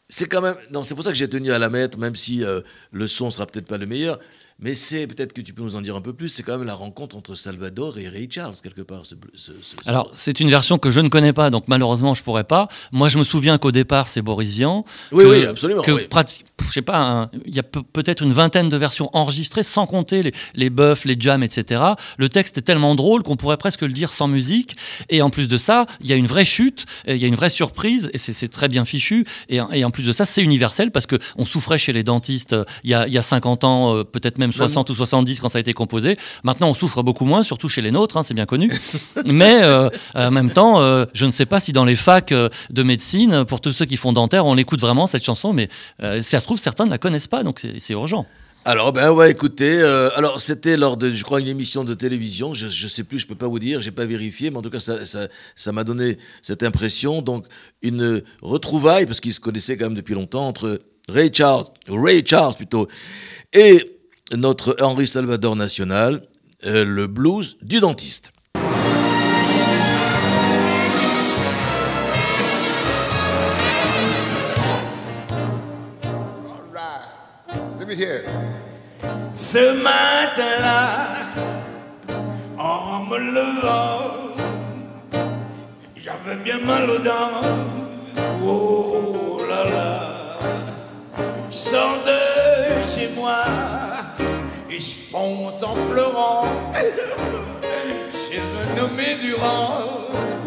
[0.10, 0.56] c'est quand même.
[0.72, 3.30] Non, c'est pour ça que j'ai tenu à la mettre, même si euh, le son
[3.32, 4.18] sera peut-être pas le meilleur.
[4.60, 6.30] Mais c'est peut-être que tu peux nous en dire un peu plus.
[6.30, 9.06] C'est quand même la rencontre entre Salvador et Ray Charles quelque part.
[9.06, 11.66] ce blu- ce- ce- ce- Alors, c'est une version que je ne connais pas, donc
[11.68, 12.68] malheureusement, je pourrais pas.
[12.92, 14.84] Moi, je me souviens qu'au départ, c'est Boris Vian.
[15.12, 16.08] Oui, que- oui, absolument, Que oui.
[16.68, 19.86] je sais pas, un- il y a pe- peut-être une vingtaine de versions enregistrées, sans
[19.86, 21.82] compter les, les buffs, les jams, etc.
[22.18, 24.76] Le texte est tellement drôle qu'on pourrait presque le dire sans musique.
[25.10, 27.36] Et en plus de ça, il y a une vraie chute, il y a une
[27.36, 29.24] vraie surprise, et c'est très bien fichu.
[29.50, 32.04] Et, en- et en plus de ça, c'est universel parce que on souffrait chez les
[32.04, 34.94] dentistes euh, il y a, il y a 50 ans, euh, peut-être même 60 ou
[34.94, 36.18] 70 quand ça a été composé.
[36.44, 38.72] Maintenant, on souffre beaucoup moins, surtout chez les nôtres, hein, c'est bien connu.
[39.26, 42.50] Mais euh, en même temps, euh, je ne sais pas si dans les facs euh,
[42.70, 45.70] de médecine, pour tous ceux qui font dentaire, on écoute vraiment cette chanson, mais
[46.02, 48.26] euh, ça se trouve, certains ne la connaissent pas, donc c'est c'est urgent.
[48.66, 52.54] Alors, ben ouais, écoutez, euh, alors c'était lors de, je crois, une émission de télévision,
[52.54, 54.70] je, je sais plus, je peux pas vous dire, j'ai pas vérifié, mais en tout
[54.70, 57.46] cas, ça, ça, ça m'a donné cette impression, donc
[57.82, 62.56] une retrouvaille, parce qu'ils se connaissaient quand même depuis longtemps, entre Ray Charles, Ray Charles
[62.56, 62.88] plutôt,
[63.54, 63.97] et
[64.36, 66.22] notre Henri Salvador National,
[66.66, 68.32] euh, le blues du dentiste.
[77.80, 78.32] Let me hear it.
[79.34, 81.08] Ce matin-là,
[82.58, 84.36] en me levant,
[85.96, 87.42] j'avais bien mal aux dents.
[88.44, 90.00] Oh là là,
[91.50, 93.87] je sors de chez moi
[95.12, 96.44] fonce en pleurant
[98.12, 99.84] chez un nommé Durand.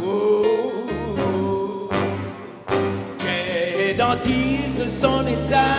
[0.04, 1.88] Oh,
[3.18, 5.76] quel dentiste son état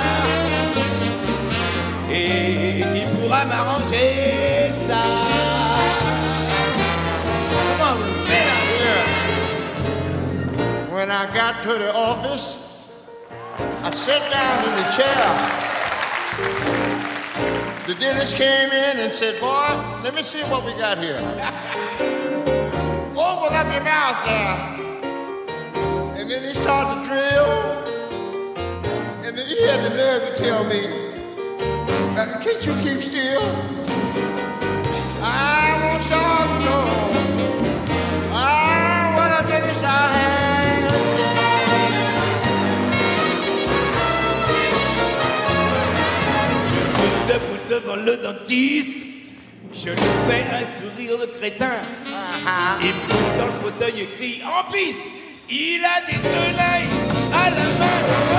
[2.09, 5.03] et qui pourra m'arranger ça.
[10.91, 12.59] When I got to the office,
[13.83, 16.80] I sat down in the chair.
[17.91, 19.67] The dentist came in and said, Boy,
[20.01, 21.17] let me see what we got here.
[23.17, 24.55] Open up your mouth there.
[26.17, 27.51] And then he started to drill.
[29.25, 30.83] And then he had the nerve to tell me,
[32.15, 33.41] Can't you keep still?
[35.21, 37.30] I want y'all to know.
[51.11, 51.77] Un sourire de crétin.
[52.81, 55.01] Il pousse dans le fauteuil et crie en piste.
[55.49, 56.89] Il a des tenailles
[57.33, 58.01] à la main.
[58.33, 58.37] Oh.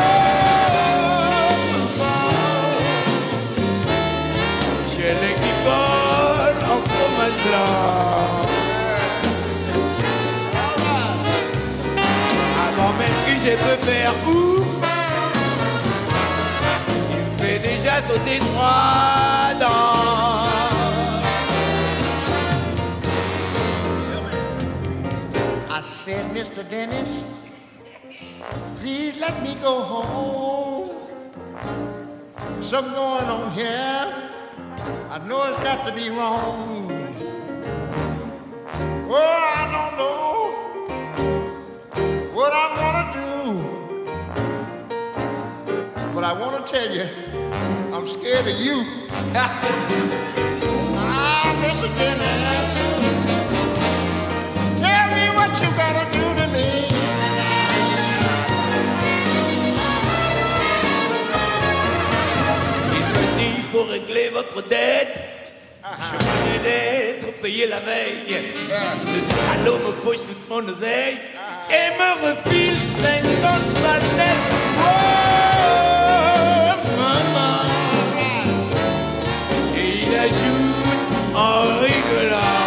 [4.90, 8.48] J'ai les qui collent en fromage blanc.
[12.68, 14.41] Avant même que je peux faire ouf,
[26.42, 26.68] Mr.
[26.68, 27.12] Dennis,
[28.74, 30.90] please let me go home.
[32.60, 34.12] Something going on here.
[35.08, 36.90] I know it's got to be wrong.
[39.08, 40.50] Oh, I don't know
[42.34, 43.30] what I'm gonna do.
[46.12, 47.06] But I wanna tell you,
[47.94, 48.84] I'm scared of you.
[50.98, 51.86] ah, Mr.
[51.96, 52.74] Dennis.
[54.82, 56.31] Tell me what you gonna do
[63.72, 65.18] faut régler votre dette.
[65.82, 68.36] Je venais d'être payé la veille.
[69.08, 71.16] Ce salaud me fauche toute mon oseille
[71.70, 74.28] et me refile 50 balles.
[74.78, 74.90] Oh,
[77.00, 77.60] maman.
[79.74, 82.62] Et il ajoute en rigolant.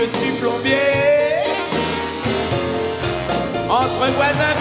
[0.00, 1.18] Je suis plombier.
[3.68, 4.54] Entre voisins,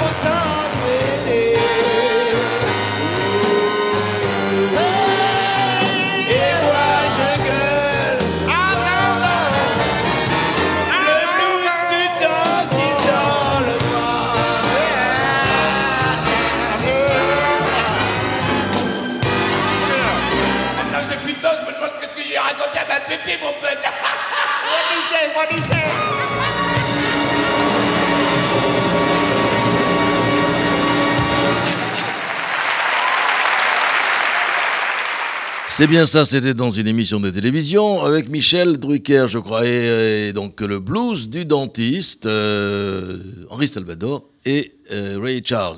[35.78, 40.34] C'est bien ça, c'était dans une émission de télévision avec Michel Drucker, je crois, et,
[40.34, 43.16] donc le blues du dentiste, euh,
[43.52, 45.78] Henri Salvador et euh, Ray Charles.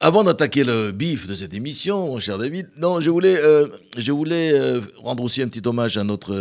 [0.00, 4.10] Avant d'attaquer le bif de cette émission, mon cher David, non, je voulais, euh, je
[4.10, 4.60] voulais
[4.96, 6.34] rendre aussi un petit hommage à notre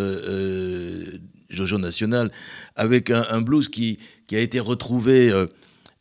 [1.51, 2.31] Jojo national
[2.75, 3.99] avec un, blues qui
[4.31, 5.31] a été retrouvé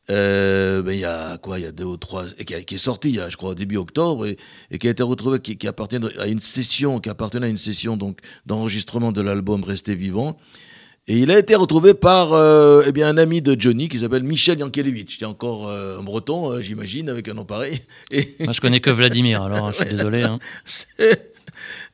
[0.09, 2.55] euh, euh, ben, il y a quoi, il y a deux ou trois, et qui,
[2.55, 4.37] est sorti, il y a, je crois, début octobre, et,
[4.71, 7.59] et qui a été retrouvé, qui, qui appartient à une session, qui appartenait à une
[7.59, 10.37] session donc d'enregistrement de l'album Rester vivant.
[11.09, 14.23] Et il a été retrouvé par euh, eh bien, un ami de Johnny qui s'appelle
[14.23, 17.81] Michel Yankelevitch, qui est encore euh, un breton, euh, j'imagine, avec un nom pareil.
[18.11, 20.23] Et Moi, je connais que Vladimir, alors hein, je suis désolé.
[20.23, 20.39] hein.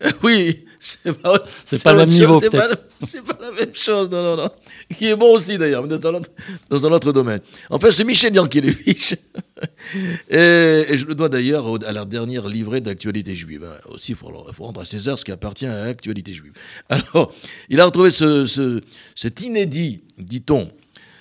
[0.23, 2.83] Oui, c'est pas, C'est pas le même chose, niveau, c'est pas- peut-être.
[3.03, 4.51] C'est pas la même chose, non, non, non.
[4.97, 6.31] Qui est bon aussi d'ailleurs, mais dans un autre,
[6.71, 7.41] dans un autre domaine.
[7.71, 9.15] En fait, c'est Michel Yankelevitch.
[10.31, 13.65] et, et je le dois d'ailleurs à la dernière livrée d'actualité juive.
[13.65, 13.77] hein.
[13.91, 14.27] Aussi, il faut,
[14.59, 16.53] rendre à César ce qui appartient à l'actualité juive.
[16.89, 17.33] Alors,
[17.69, 18.81] il a retrouvé ce, ce-
[19.15, 20.71] cet inédit, dit-on.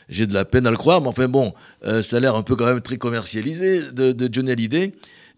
[0.08, 1.54] J'ai de la peine à le croire, mais enfin bon,
[1.86, 4.94] euh, ça a l'air un peu quand même très commercialisé de, de Johnny Hallyday.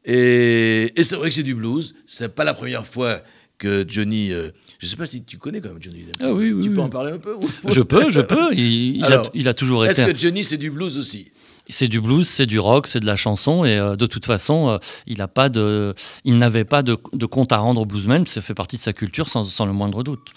[0.08, 1.94] Et, et c'est vrai que c'est du blues.
[2.08, 3.20] C'est pas la première fois
[3.60, 4.32] que Johnny.
[4.32, 4.50] euh,
[4.80, 6.06] je sais pas si tu connais quand même Johnny.
[6.22, 6.84] Ah oui, oui, Tu peux oui.
[6.84, 7.36] en parler un peu
[7.68, 8.54] Je peux, je peux.
[8.54, 10.14] Il, il a, Alors, il a toujours Est-ce été.
[10.14, 11.32] que Johnny c'est du blues aussi?
[11.70, 14.70] C'est du blues, c'est du rock, c'est de la chanson, et euh, de toute façon,
[14.70, 15.94] euh, il a pas de,
[16.24, 18.26] il n'avait pas de, de compte à rendre au bluesman.
[18.26, 20.30] Ça fait partie de sa culture, sans, sans le moindre doute.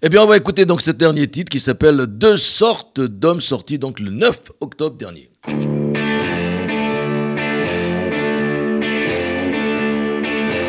[0.00, 3.78] Eh bien, on va écouter donc ce dernier titre qui s'appelle Deux sortes d'hommes, sorti
[3.78, 5.28] donc le 9 octobre dernier.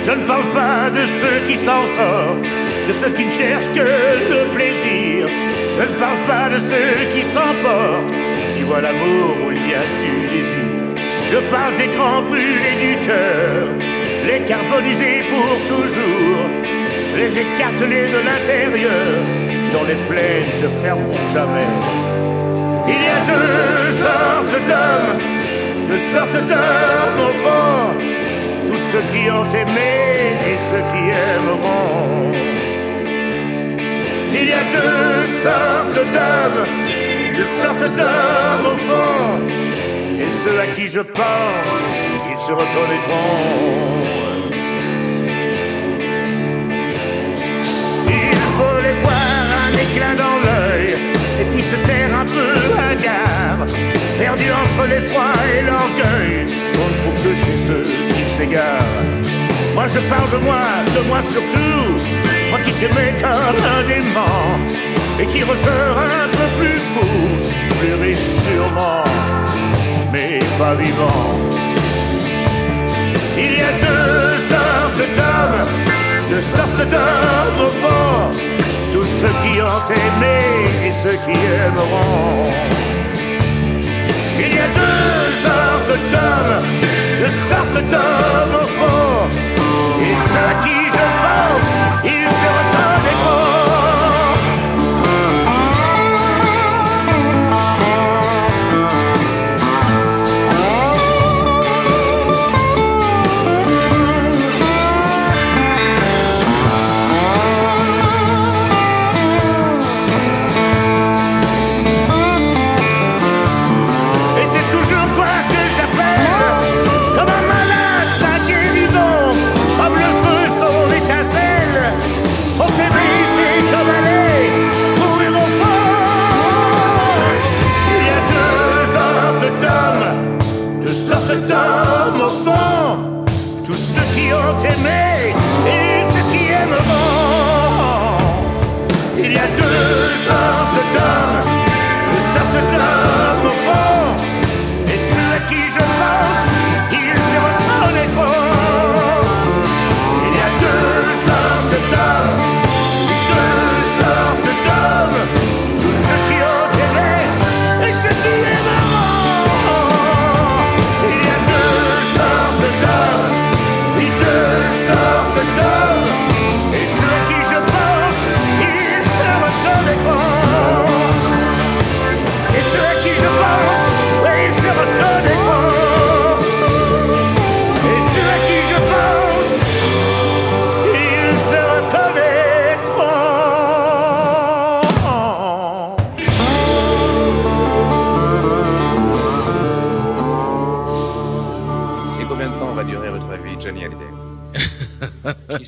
[0.01, 2.49] Je ne parle pas de ceux qui s'en sortent,
[2.87, 3.89] de ceux qui ne cherchent que
[4.33, 5.27] le plaisir.
[5.75, 8.13] Je ne parle pas de ceux qui s'emportent,
[8.55, 10.79] qui voient l'amour où il y a du désir.
[11.31, 13.67] Je parle des grands brûlés du cœur,
[14.25, 16.47] les carbonisés pour toujours,
[17.15, 19.11] les écartelés de l'intérieur,
[19.73, 21.73] dont les plaines se fermeront jamais.
[22.87, 25.17] Il y a deux sortes d'hommes,
[25.87, 28.18] deux sortes d'hommes au fond
[28.70, 29.93] tous ceux qui ont aimé
[30.49, 31.03] et ceux qui
[31.34, 32.32] aimeront.
[34.32, 36.65] Il y a deux sortes d'hommes,
[37.38, 39.39] deux sortes d'hommes au fond,
[40.24, 41.74] et ceux à qui je pense,
[42.32, 43.49] ils se reconnaîtront.
[48.07, 50.89] Il faut les voir un éclat dans l'œil,
[51.41, 52.53] et puis se taire un peu
[52.88, 53.65] hagard,
[54.20, 56.45] perdu entre l'effroi et l'orgueil,
[56.82, 58.09] on ne trouve que chez ceux
[58.39, 60.61] Moi je parle de moi,
[60.95, 62.01] de moi surtout,
[62.49, 64.57] moi qui t'aimais comme un dément,
[65.19, 67.07] et qui ressort un peu plus fou,
[67.79, 69.03] plus riche sûrement,
[70.13, 71.35] mais pas vivant.
[73.37, 75.67] Il y a deux sortes d'hommes,
[76.29, 78.31] deux sortes d'hommes au fond,
[78.93, 80.39] tous ceux qui ont aimé
[80.85, 82.49] et ceux qui aimeront.
[84.39, 86.63] Il y a deux sortes d'hommes,
[87.20, 89.28] deux sortes d'hommes au fond,
[89.99, 90.78] et ceux à qui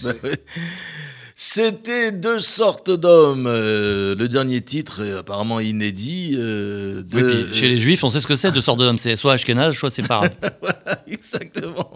[1.36, 3.48] C'était deux sortes d'hommes.
[3.48, 6.36] euh, le dernier titre est apparemment inédit.
[6.38, 8.98] euh, de- Oui, puis chez les juifs, on sait ce que c'est, deux sortes d'hommes.
[9.00, 10.34] C'est soit Ashkenaz, soit séfarade.
[10.62, 11.90] Voilà, exactement.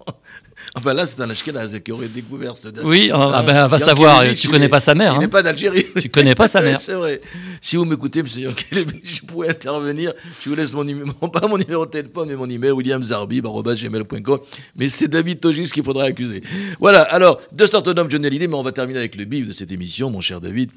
[0.77, 2.67] Enfin là, c'est un Ashkenaz qui aurait découvert ce.
[2.83, 5.19] Oui, ah, ben, va savoir, tu connais pas sa mère, Il hein.
[5.21, 5.85] n'est pas d'Algérie.
[6.01, 6.77] Tu connais pas sa mère.
[6.79, 7.21] c'est vrai.
[7.61, 10.11] Si vous m'écoutez, monsieur je pourrais intervenir.
[10.41, 14.39] Je vous laisse mon numéro, pas mon numéro de téléphone, mais mon email, williamzarbib.gmail.com.
[14.75, 16.43] Mais c'est David Togis qu'il faudra accuser.
[16.81, 19.53] Voilà, alors, deux sortes d'hommes, Johnny Hallyday, mais on va terminer avec le bif de
[19.53, 20.71] cette émission, mon cher David,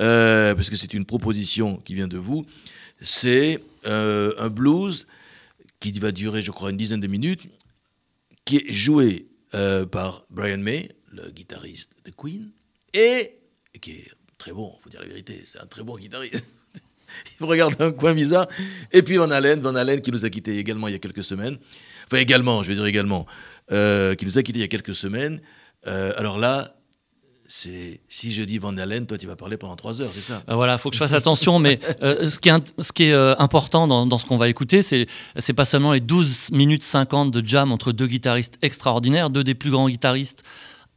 [0.00, 2.46] euh, parce que c'est une proposition qui vient de vous.
[3.02, 5.06] C'est euh, un blues
[5.80, 7.42] qui va durer, je crois, une dizaine de minutes,
[8.46, 12.52] qui est joué euh, par Brian May, le guitariste de Queen,
[12.92, 13.38] et
[13.80, 16.44] qui est très bon, faut dire la vérité, c'est un très bon guitariste.
[17.40, 18.48] il regarde un coin bizarre.
[18.92, 21.24] Et puis Van Halen, Van Halen qui nous a quittés également il y a quelques
[21.24, 21.56] semaines.
[22.06, 23.26] Enfin également, je vais dire également,
[23.72, 25.40] euh, qui nous a quittés il y a quelques semaines.
[25.86, 26.76] Euh, alors là,
[27.46, 30.42] c'est si je dis Van Halen, toi tu vas parler pendant trois heures, c'est ça?
[30.48, 33.04] Euh, Voilà, faut que je fasse attention, mais euh, ce qui est, int- ce qui
[33.04, 35.06] est euh, important dans, dans ce qu'on va écouter, c'est
[35.38, 39.54] c'est pas seulement les 12 minutes 50 de jam entre deux guitaristes extraordinaires, deux des
[39.54, 40.42] plus grands guitaristes.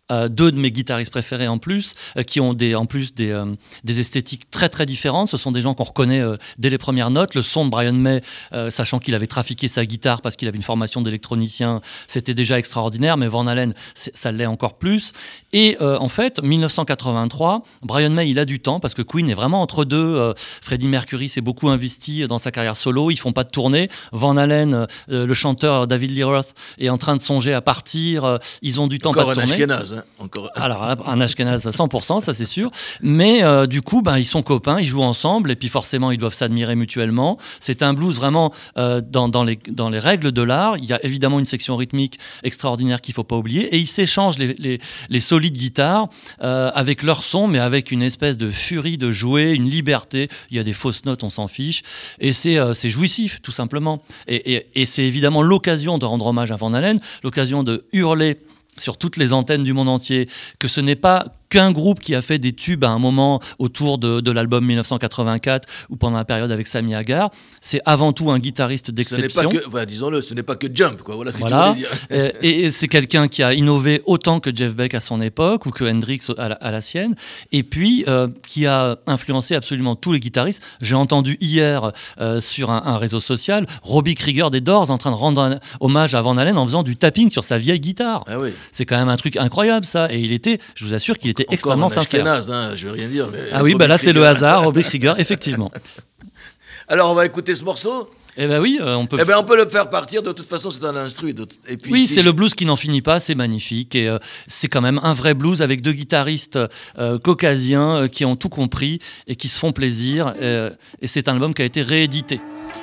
[0.09, 3.31] Euh, deux de mes guitaristes préférés en plus, euh, qui ont des, en plus des,
[3.31, 3.43] euh,
[3.83, 5.29] des esthétiques très très différentes.
[5.29, 6.23] Ce sont des gens qu'on reconnaît
[6.57, 7.35] dès les premières notes.
[7.35, 8.21] Le son de Brian May,
[8.69, 13.17] sachant qu'il avait trafiqué sa guitare parce qu'il avait une formation d'électronicien, c'était déjà extraordinaire,
[13.17, 15.13] mais Van Halen, ça l'est encore plus.
[15.53, 19.61] Et en fait, 1983, Brian May, il a du temps parce que Queen est vraiment
[19.61, 20.33] entre deux.
[20.61, 23.11] Freddie Mercury s'est beaucoup investi dans sa carrière solo.
[23.11, 23.89] Ils font pas de tournée.
[24.11, 28.39] Van Halen, le chanteur David Lee Roth, est en train de songer à partir.
[28.61, 29.53] Ils ont du temps Encore pas de tournée.
[29.53, 32.71] Ashkenaz, hein Encore Alors, un Ashkenaz à 100%, ça c'est sûr.
[33.01, 36.17] Mais euh, du coup, ben, ils sont copains, ils jouent ensemble, et puis forcément, ils
[36.17, 37.37] doivent s'admirer mutuellement.
[37.59, 40.77] C'est un blues vraiment euh, dans, les, règles de l'art.
[40.77, 43.73] Il y a évidemment une section rythmique extraordinaire qu'il faut pas oublier.
[43.75, 44.79] Et ils s'échangent les,
[45.19, 46.07] solides guitares
[46.41, 50.29] euh, avec leur son, mais avec une espèce de furie de jouer, une liberté.
[50.51, 51.83] Il y a des fausses notes, on s'en fiche.
[52.19, 54.01] Et c'est jouissif, tout simplement.
[54.27, 58.37] Et c'est évidemment l'occasion de rendre hommage à Van Halen, l'occasion de hurler
[58.79, 62.21] sur toutes les antennes du monde entier que ce n'est pas qu'un groupe qui a
[62.21, 66.51] fait des tubes à un moment autour de, de l'album 1984 ou pendant la période
[66.51, 67.29] avec Sammy Hagar.
[67.61, 69.49] C'est avant tout un guitariste d'exception.
[69.67, 71.15] enfin, disons-le, ce n'est pas que Jump, quoi.
[71.15, 71.73] Voilà ce que Voilà.
[71.75, 71.87] tu voulais
[72.29, 72.31] dire.
[72.41, 75.71] Et et c'est quelqu'un qui a innové autant que Jeff Beck à son époque ou
[75.71, 77.15] que Hendrix à la, à la sienne.
[77.51, 80.61] Et puis euh, qui a influencé absolument tous les guitaristes.
[80.81, 85.11] J'ai entendu hier euh, sur un, un réseau social Robbie Krieger des Doors en train
[85.11, 88.23] de rendre un hommage à Van Halen en faisant du tapping sur sa vieille guitare.
[88.27, 88.49] Ah oui.
[88.71, 90.11] C'est quand même un truc incroyable ça.
[90.11, 92.25] Et il était, je vous assure qu'il était Encore extrêmement un sincère.
[92.27, 93.27] Hein, je veux rien dire.
[93.31, 95.71] Mais Ah oui, bah là c'est le hasard, Robbie Krieger, effectivement.
[96.87, 98.09] Alors on va écouter ce morceau.
[98.39, 99.17] Eh ben oui, euh, on peut.
[99.19, 100.21] Eh ben on peut le faire partir.
[100.21, 101.33] De toute façon, c'est un instru.
[101.33, 103.95] de- Et puis Oui, si c'est je- le blues qui n'en finit pas, c'est magnifique.
[103.95, 106.59] Et euh, c'est quand même un vrai blues avec deux guitaristes
[106.99, 110.35] euh, caucasiens qui ont tout compris et qui se font plaisir.
[110.39, 110.69] euh,
[111.01, 112.39] et c'est un album qui a été réédité.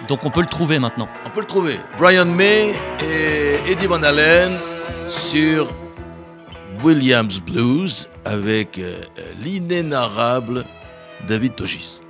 [0.08, 1.08] Donc on peut le trouver maintenant.
[1.24, 1.76] On peut le trouver.
[1.98, 4.50] Brian May et Eddie Van Halen
[5.08, 5.70] sur
[6.84, 9.00] Williams Blues avec euh,
[9.42, 10.66] l'inénarrable
[11.26, 12.03] David Togis.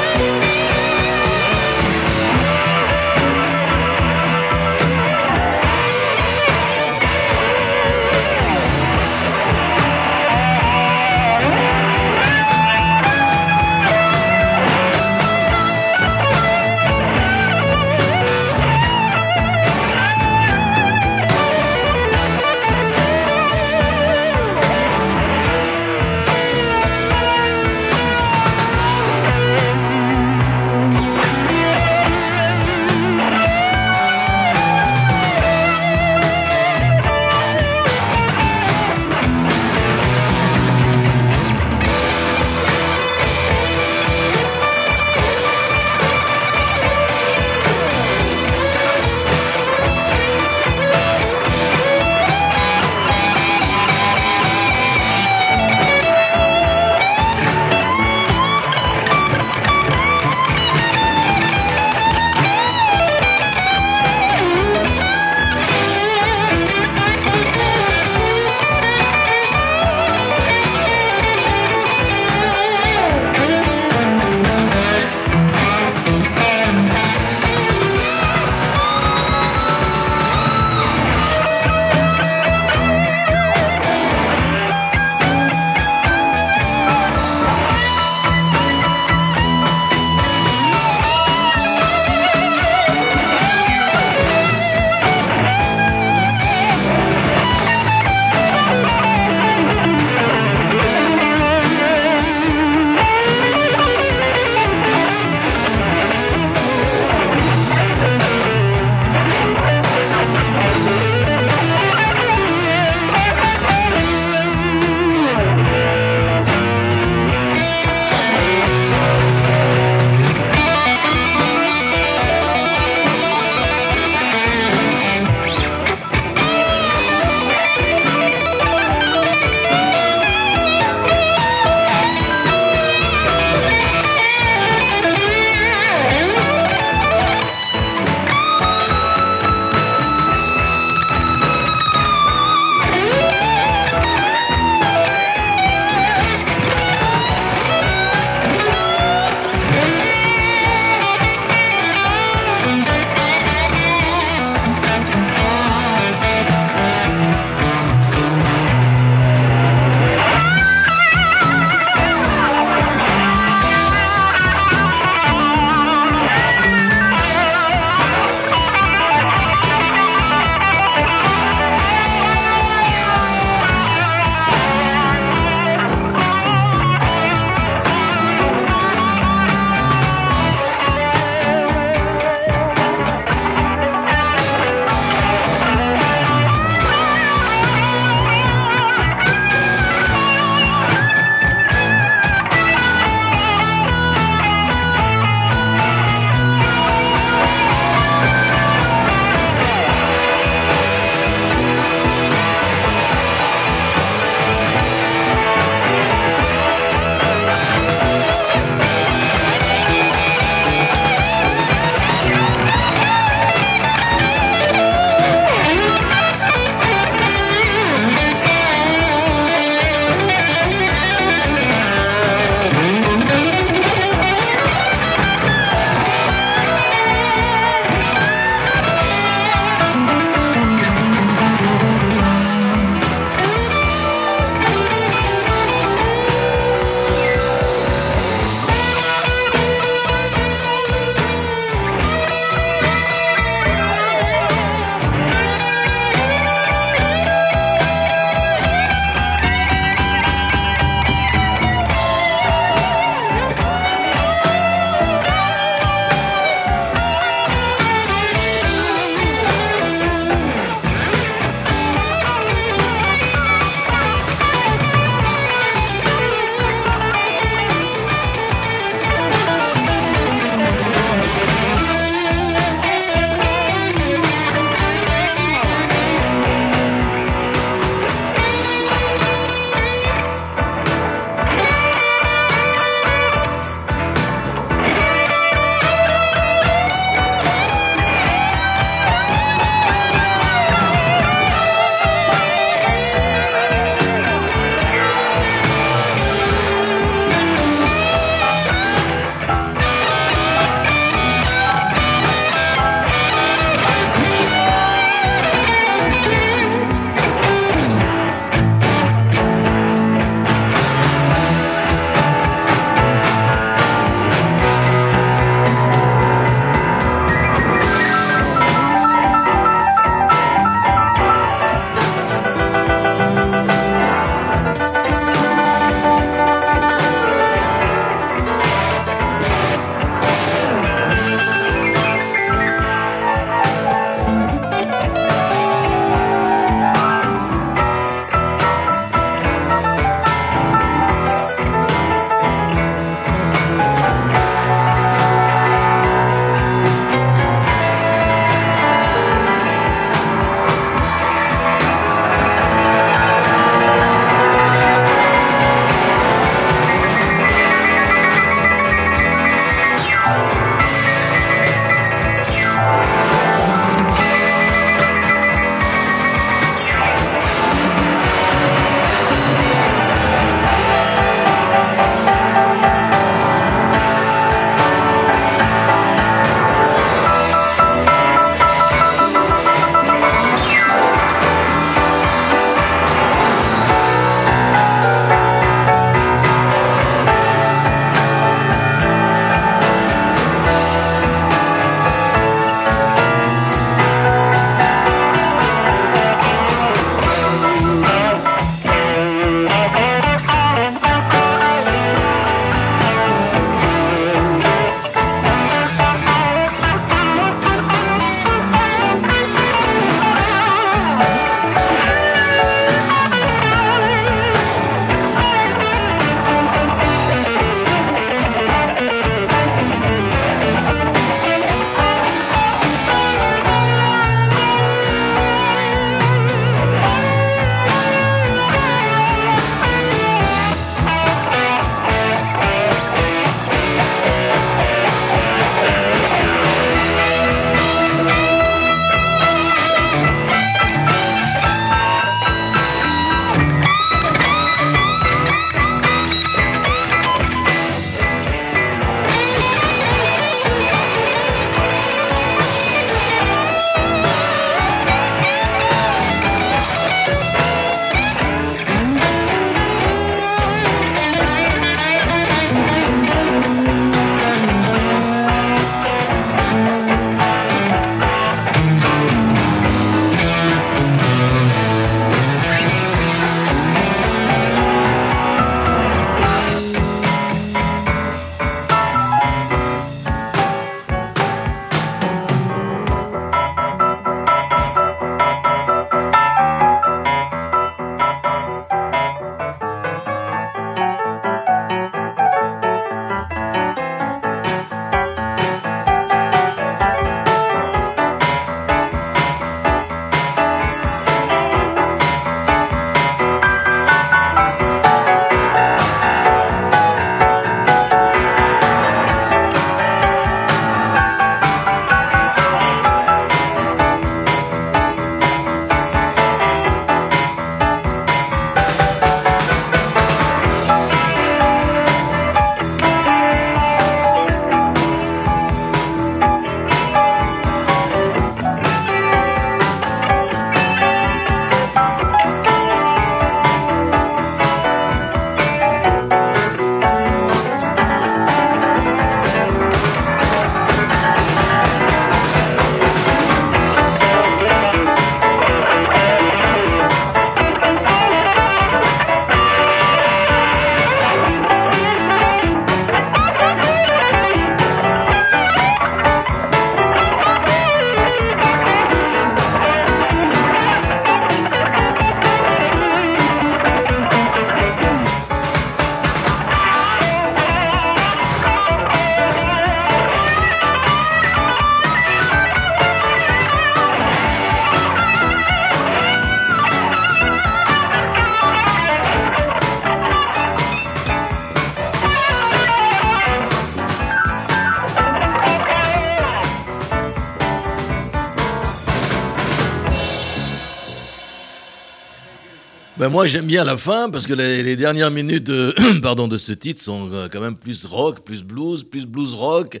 [593.22, 596.72] Ben, moi j'aime bien la fin parce que les, dernières minutes de, pardon, de ce
[596.72, 600.00] titre sont euh, quand même plus rock, plus blues, plus blues rock.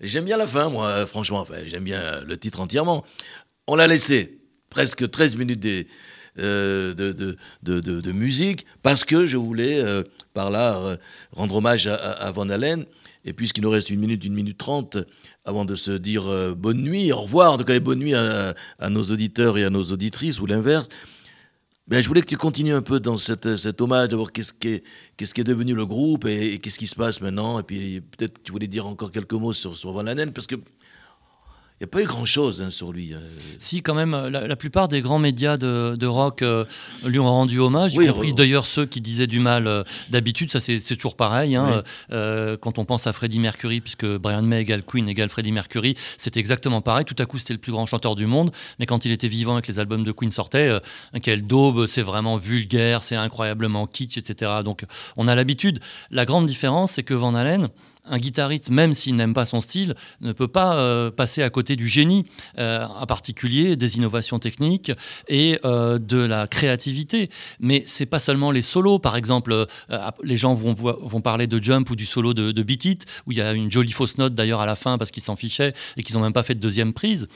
[0.00, 1.40] J'aime bien la fin, moi, franchement.
[1.40, 3.04] Enfin, j'aime bien euh, le titre entièrement.
[3.66, 4.38] On l'a laissé
[4.70, 5.66] presque 13 minutes
[6.38, 9.82] euh, de, de, de, de- de musique parce que je voulais
[10.32, 10.96] par là
[11.32, 12.86] rendre hommage à, Van Halen.
[13.24, 14.98] Et puisqu'il nous reste une minute, une minute trente
[15.44, 18.54] avant de se dire bonne nuit, au revoir, tout cas bonne nuit à
[18.88, 20.86] nos auditeurs et à nos auditrices ou l'inverse.
[21.92, 25.44] Ben, je voulais que tu continues un peu dans cet hommage, d'abord qu'est-ce qui est,
[25.44, 27.60] devenu le groupe et, qu'est-ce qui se passe maintenant?
[27.60, 30.46] Et puis peut-être que tu voulais dire encore quelques mots sur, sur Van Halen, parce
[30.46, 30.54] que
[31.82, 33.12] n'y a pas eu grand-chose hein, sur lui.
[33.12, 33.18] euh.
[33.58, 36.64] Si, quand même, la, la plupart des grands médias de, de rock euh,
[37.04, 40.52] lui ont rendu hommage, Oui, y compris d'ailleurs ceux qui disaient du mal euh, d'habitude.
[40.52, 41.56] Ça, c'est toujours pareil.
[41.56, 41.82] hein.
[41.84, 41.90] Oui.
[42.12, 45.96] Euh, quand on pense à Freddie Mercury, puisque Brian May égale Queen égale Freddie Mercury,
[46.18, 47.04] c'était exactement pareil.
[47.04, 48.52] Tout à coup, c'était le plus grand chanteur du monde.
[48.78, 50.80] Mais quand il était vivant et que les albums de Queen sortaient, euh,
[51.22, 54.50] quel daube, c'est vraiment vulgaire, c'est incroyablement kitsch, etc.
[54.64, 54.84] Donc,
[55.16, 55.80] on a l'habitude.
[56.10, 57.68] La grande différence, c'est que Van Halen,
[58.04, 61.76] un guitariste, même s'il n'aime pas son style, ne peut pas euh, passer à côté
[61.76, 62.26] du génie,
[62.58, 64.90] euh, en particulier des innovations techniques
[65.28, 67.28] et euh, de la créativité.
[67.60, 68.98] Mais c'est pas seulement les solos.
[68.98, 69.66] Par exemple,
[70.22, 73.06] les gens vont, vo- vont parler de Jump ou du solo de, de Beat It,
[73.26, 75.36] où il y a une jolie fausse note d'ailleurs à la fin parce qu'ils s'en
[75.36, 77.28] fichaient et qu'ils n'ont même pas fait de deuxième prise.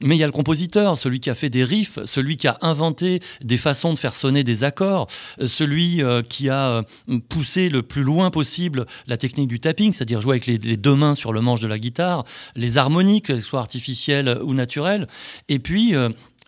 [0.00, 2.56] Mais il y a le compositeur, celui qui a fait des riffs, celui qui a
[2.60, 5.08] inventé des façons de faire sonner des accords,
[5.40, 6.82] euh, celui euh, qui a euh,
[7.28, 11.16] poussé le plus loin possible la technique du tapping, c'est-à-dire jouer avec les, deux mains
[11.16, 12.24] sur le manche de la guitare,
[12.54, 15.08] les harmoniques, qu'elles soient artificielles ou naturelles,
[15.48, 15.94] et puis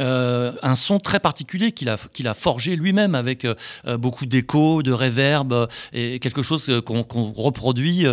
[0.01, 3.55] euh, un son très particulier qu'il a, forgé lui-même avec euh,
[3.87, 7.03] euh, beaucoup d'écho, de réverb et quelque chose qu'on
[7.37, 8.07] reproduit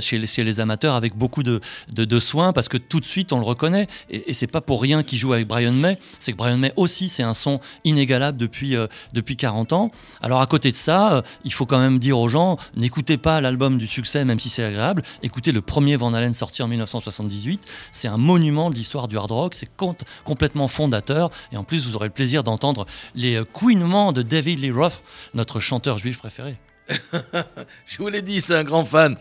[0.00, 1.60] chez, les, amateurs avec beaucoup de,
[1.90, 3.88] de, soin parce que tout de suite on le reconnaît.
[4.10, 6.72] Et, et c'est pas pour rien qu'il joue avec Brian May, c'est que Brian May
[6.76, 8.76] aussi c'est un son inégalable depuis,
[9.12, 9.90] depuis 40 ans.
[10.22, 13.78] Alors à côté de ça, il faut quand même dire aux gens n'écoutez pas l'album
[13.78, 18.08] du succès même si c'est agréable, écoutez le premier Van Halen sorti en 1978, c'est
[18.08, 21.15] un monument de l'histoire du hard rock, c'est com- complètement fondateur
[21.52, 25.00] et en plus vous aurez le plaisir d'entendre les euh, couinements de David Lee Roth,
[25.34, 26.56] notre chanteur juif préféré.
[27.86, 29.16] Je vous l'ai dit, c'est un grand fan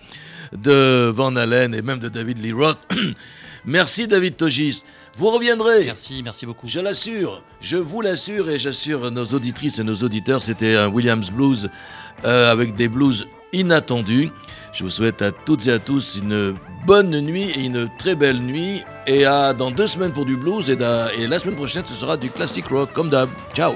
[0.54, 2.88] de Van Halen et même de David Lee Roth.
[3.66, 4.84] Merci David Togis.
[5.18, 5.86] Vous reviendrez.
[5.86, 6.68] Merci, merci beaucoup.
[6.68, 11.32] Je l'assure, je vous l'assure et j'assure nos auditrices et nos auditeurs, c'était un Williams
[11.32, 11.70] Blues
[12.26, 13.26] euh, avec des blues
[13.56, 14.32] inattendus.
[14.74, 18.39] Je vous souhaite à toutes et à tous une bonne nuit et une très belle
[18.39, 18.84] nuit.
[19.08, 22.30] Et à dans deux semaines pour du blues et la semaine prochaine ce sera du
[22.30, 23.30] classic rock comme d'hab.
[23.53, 23.74] Ciao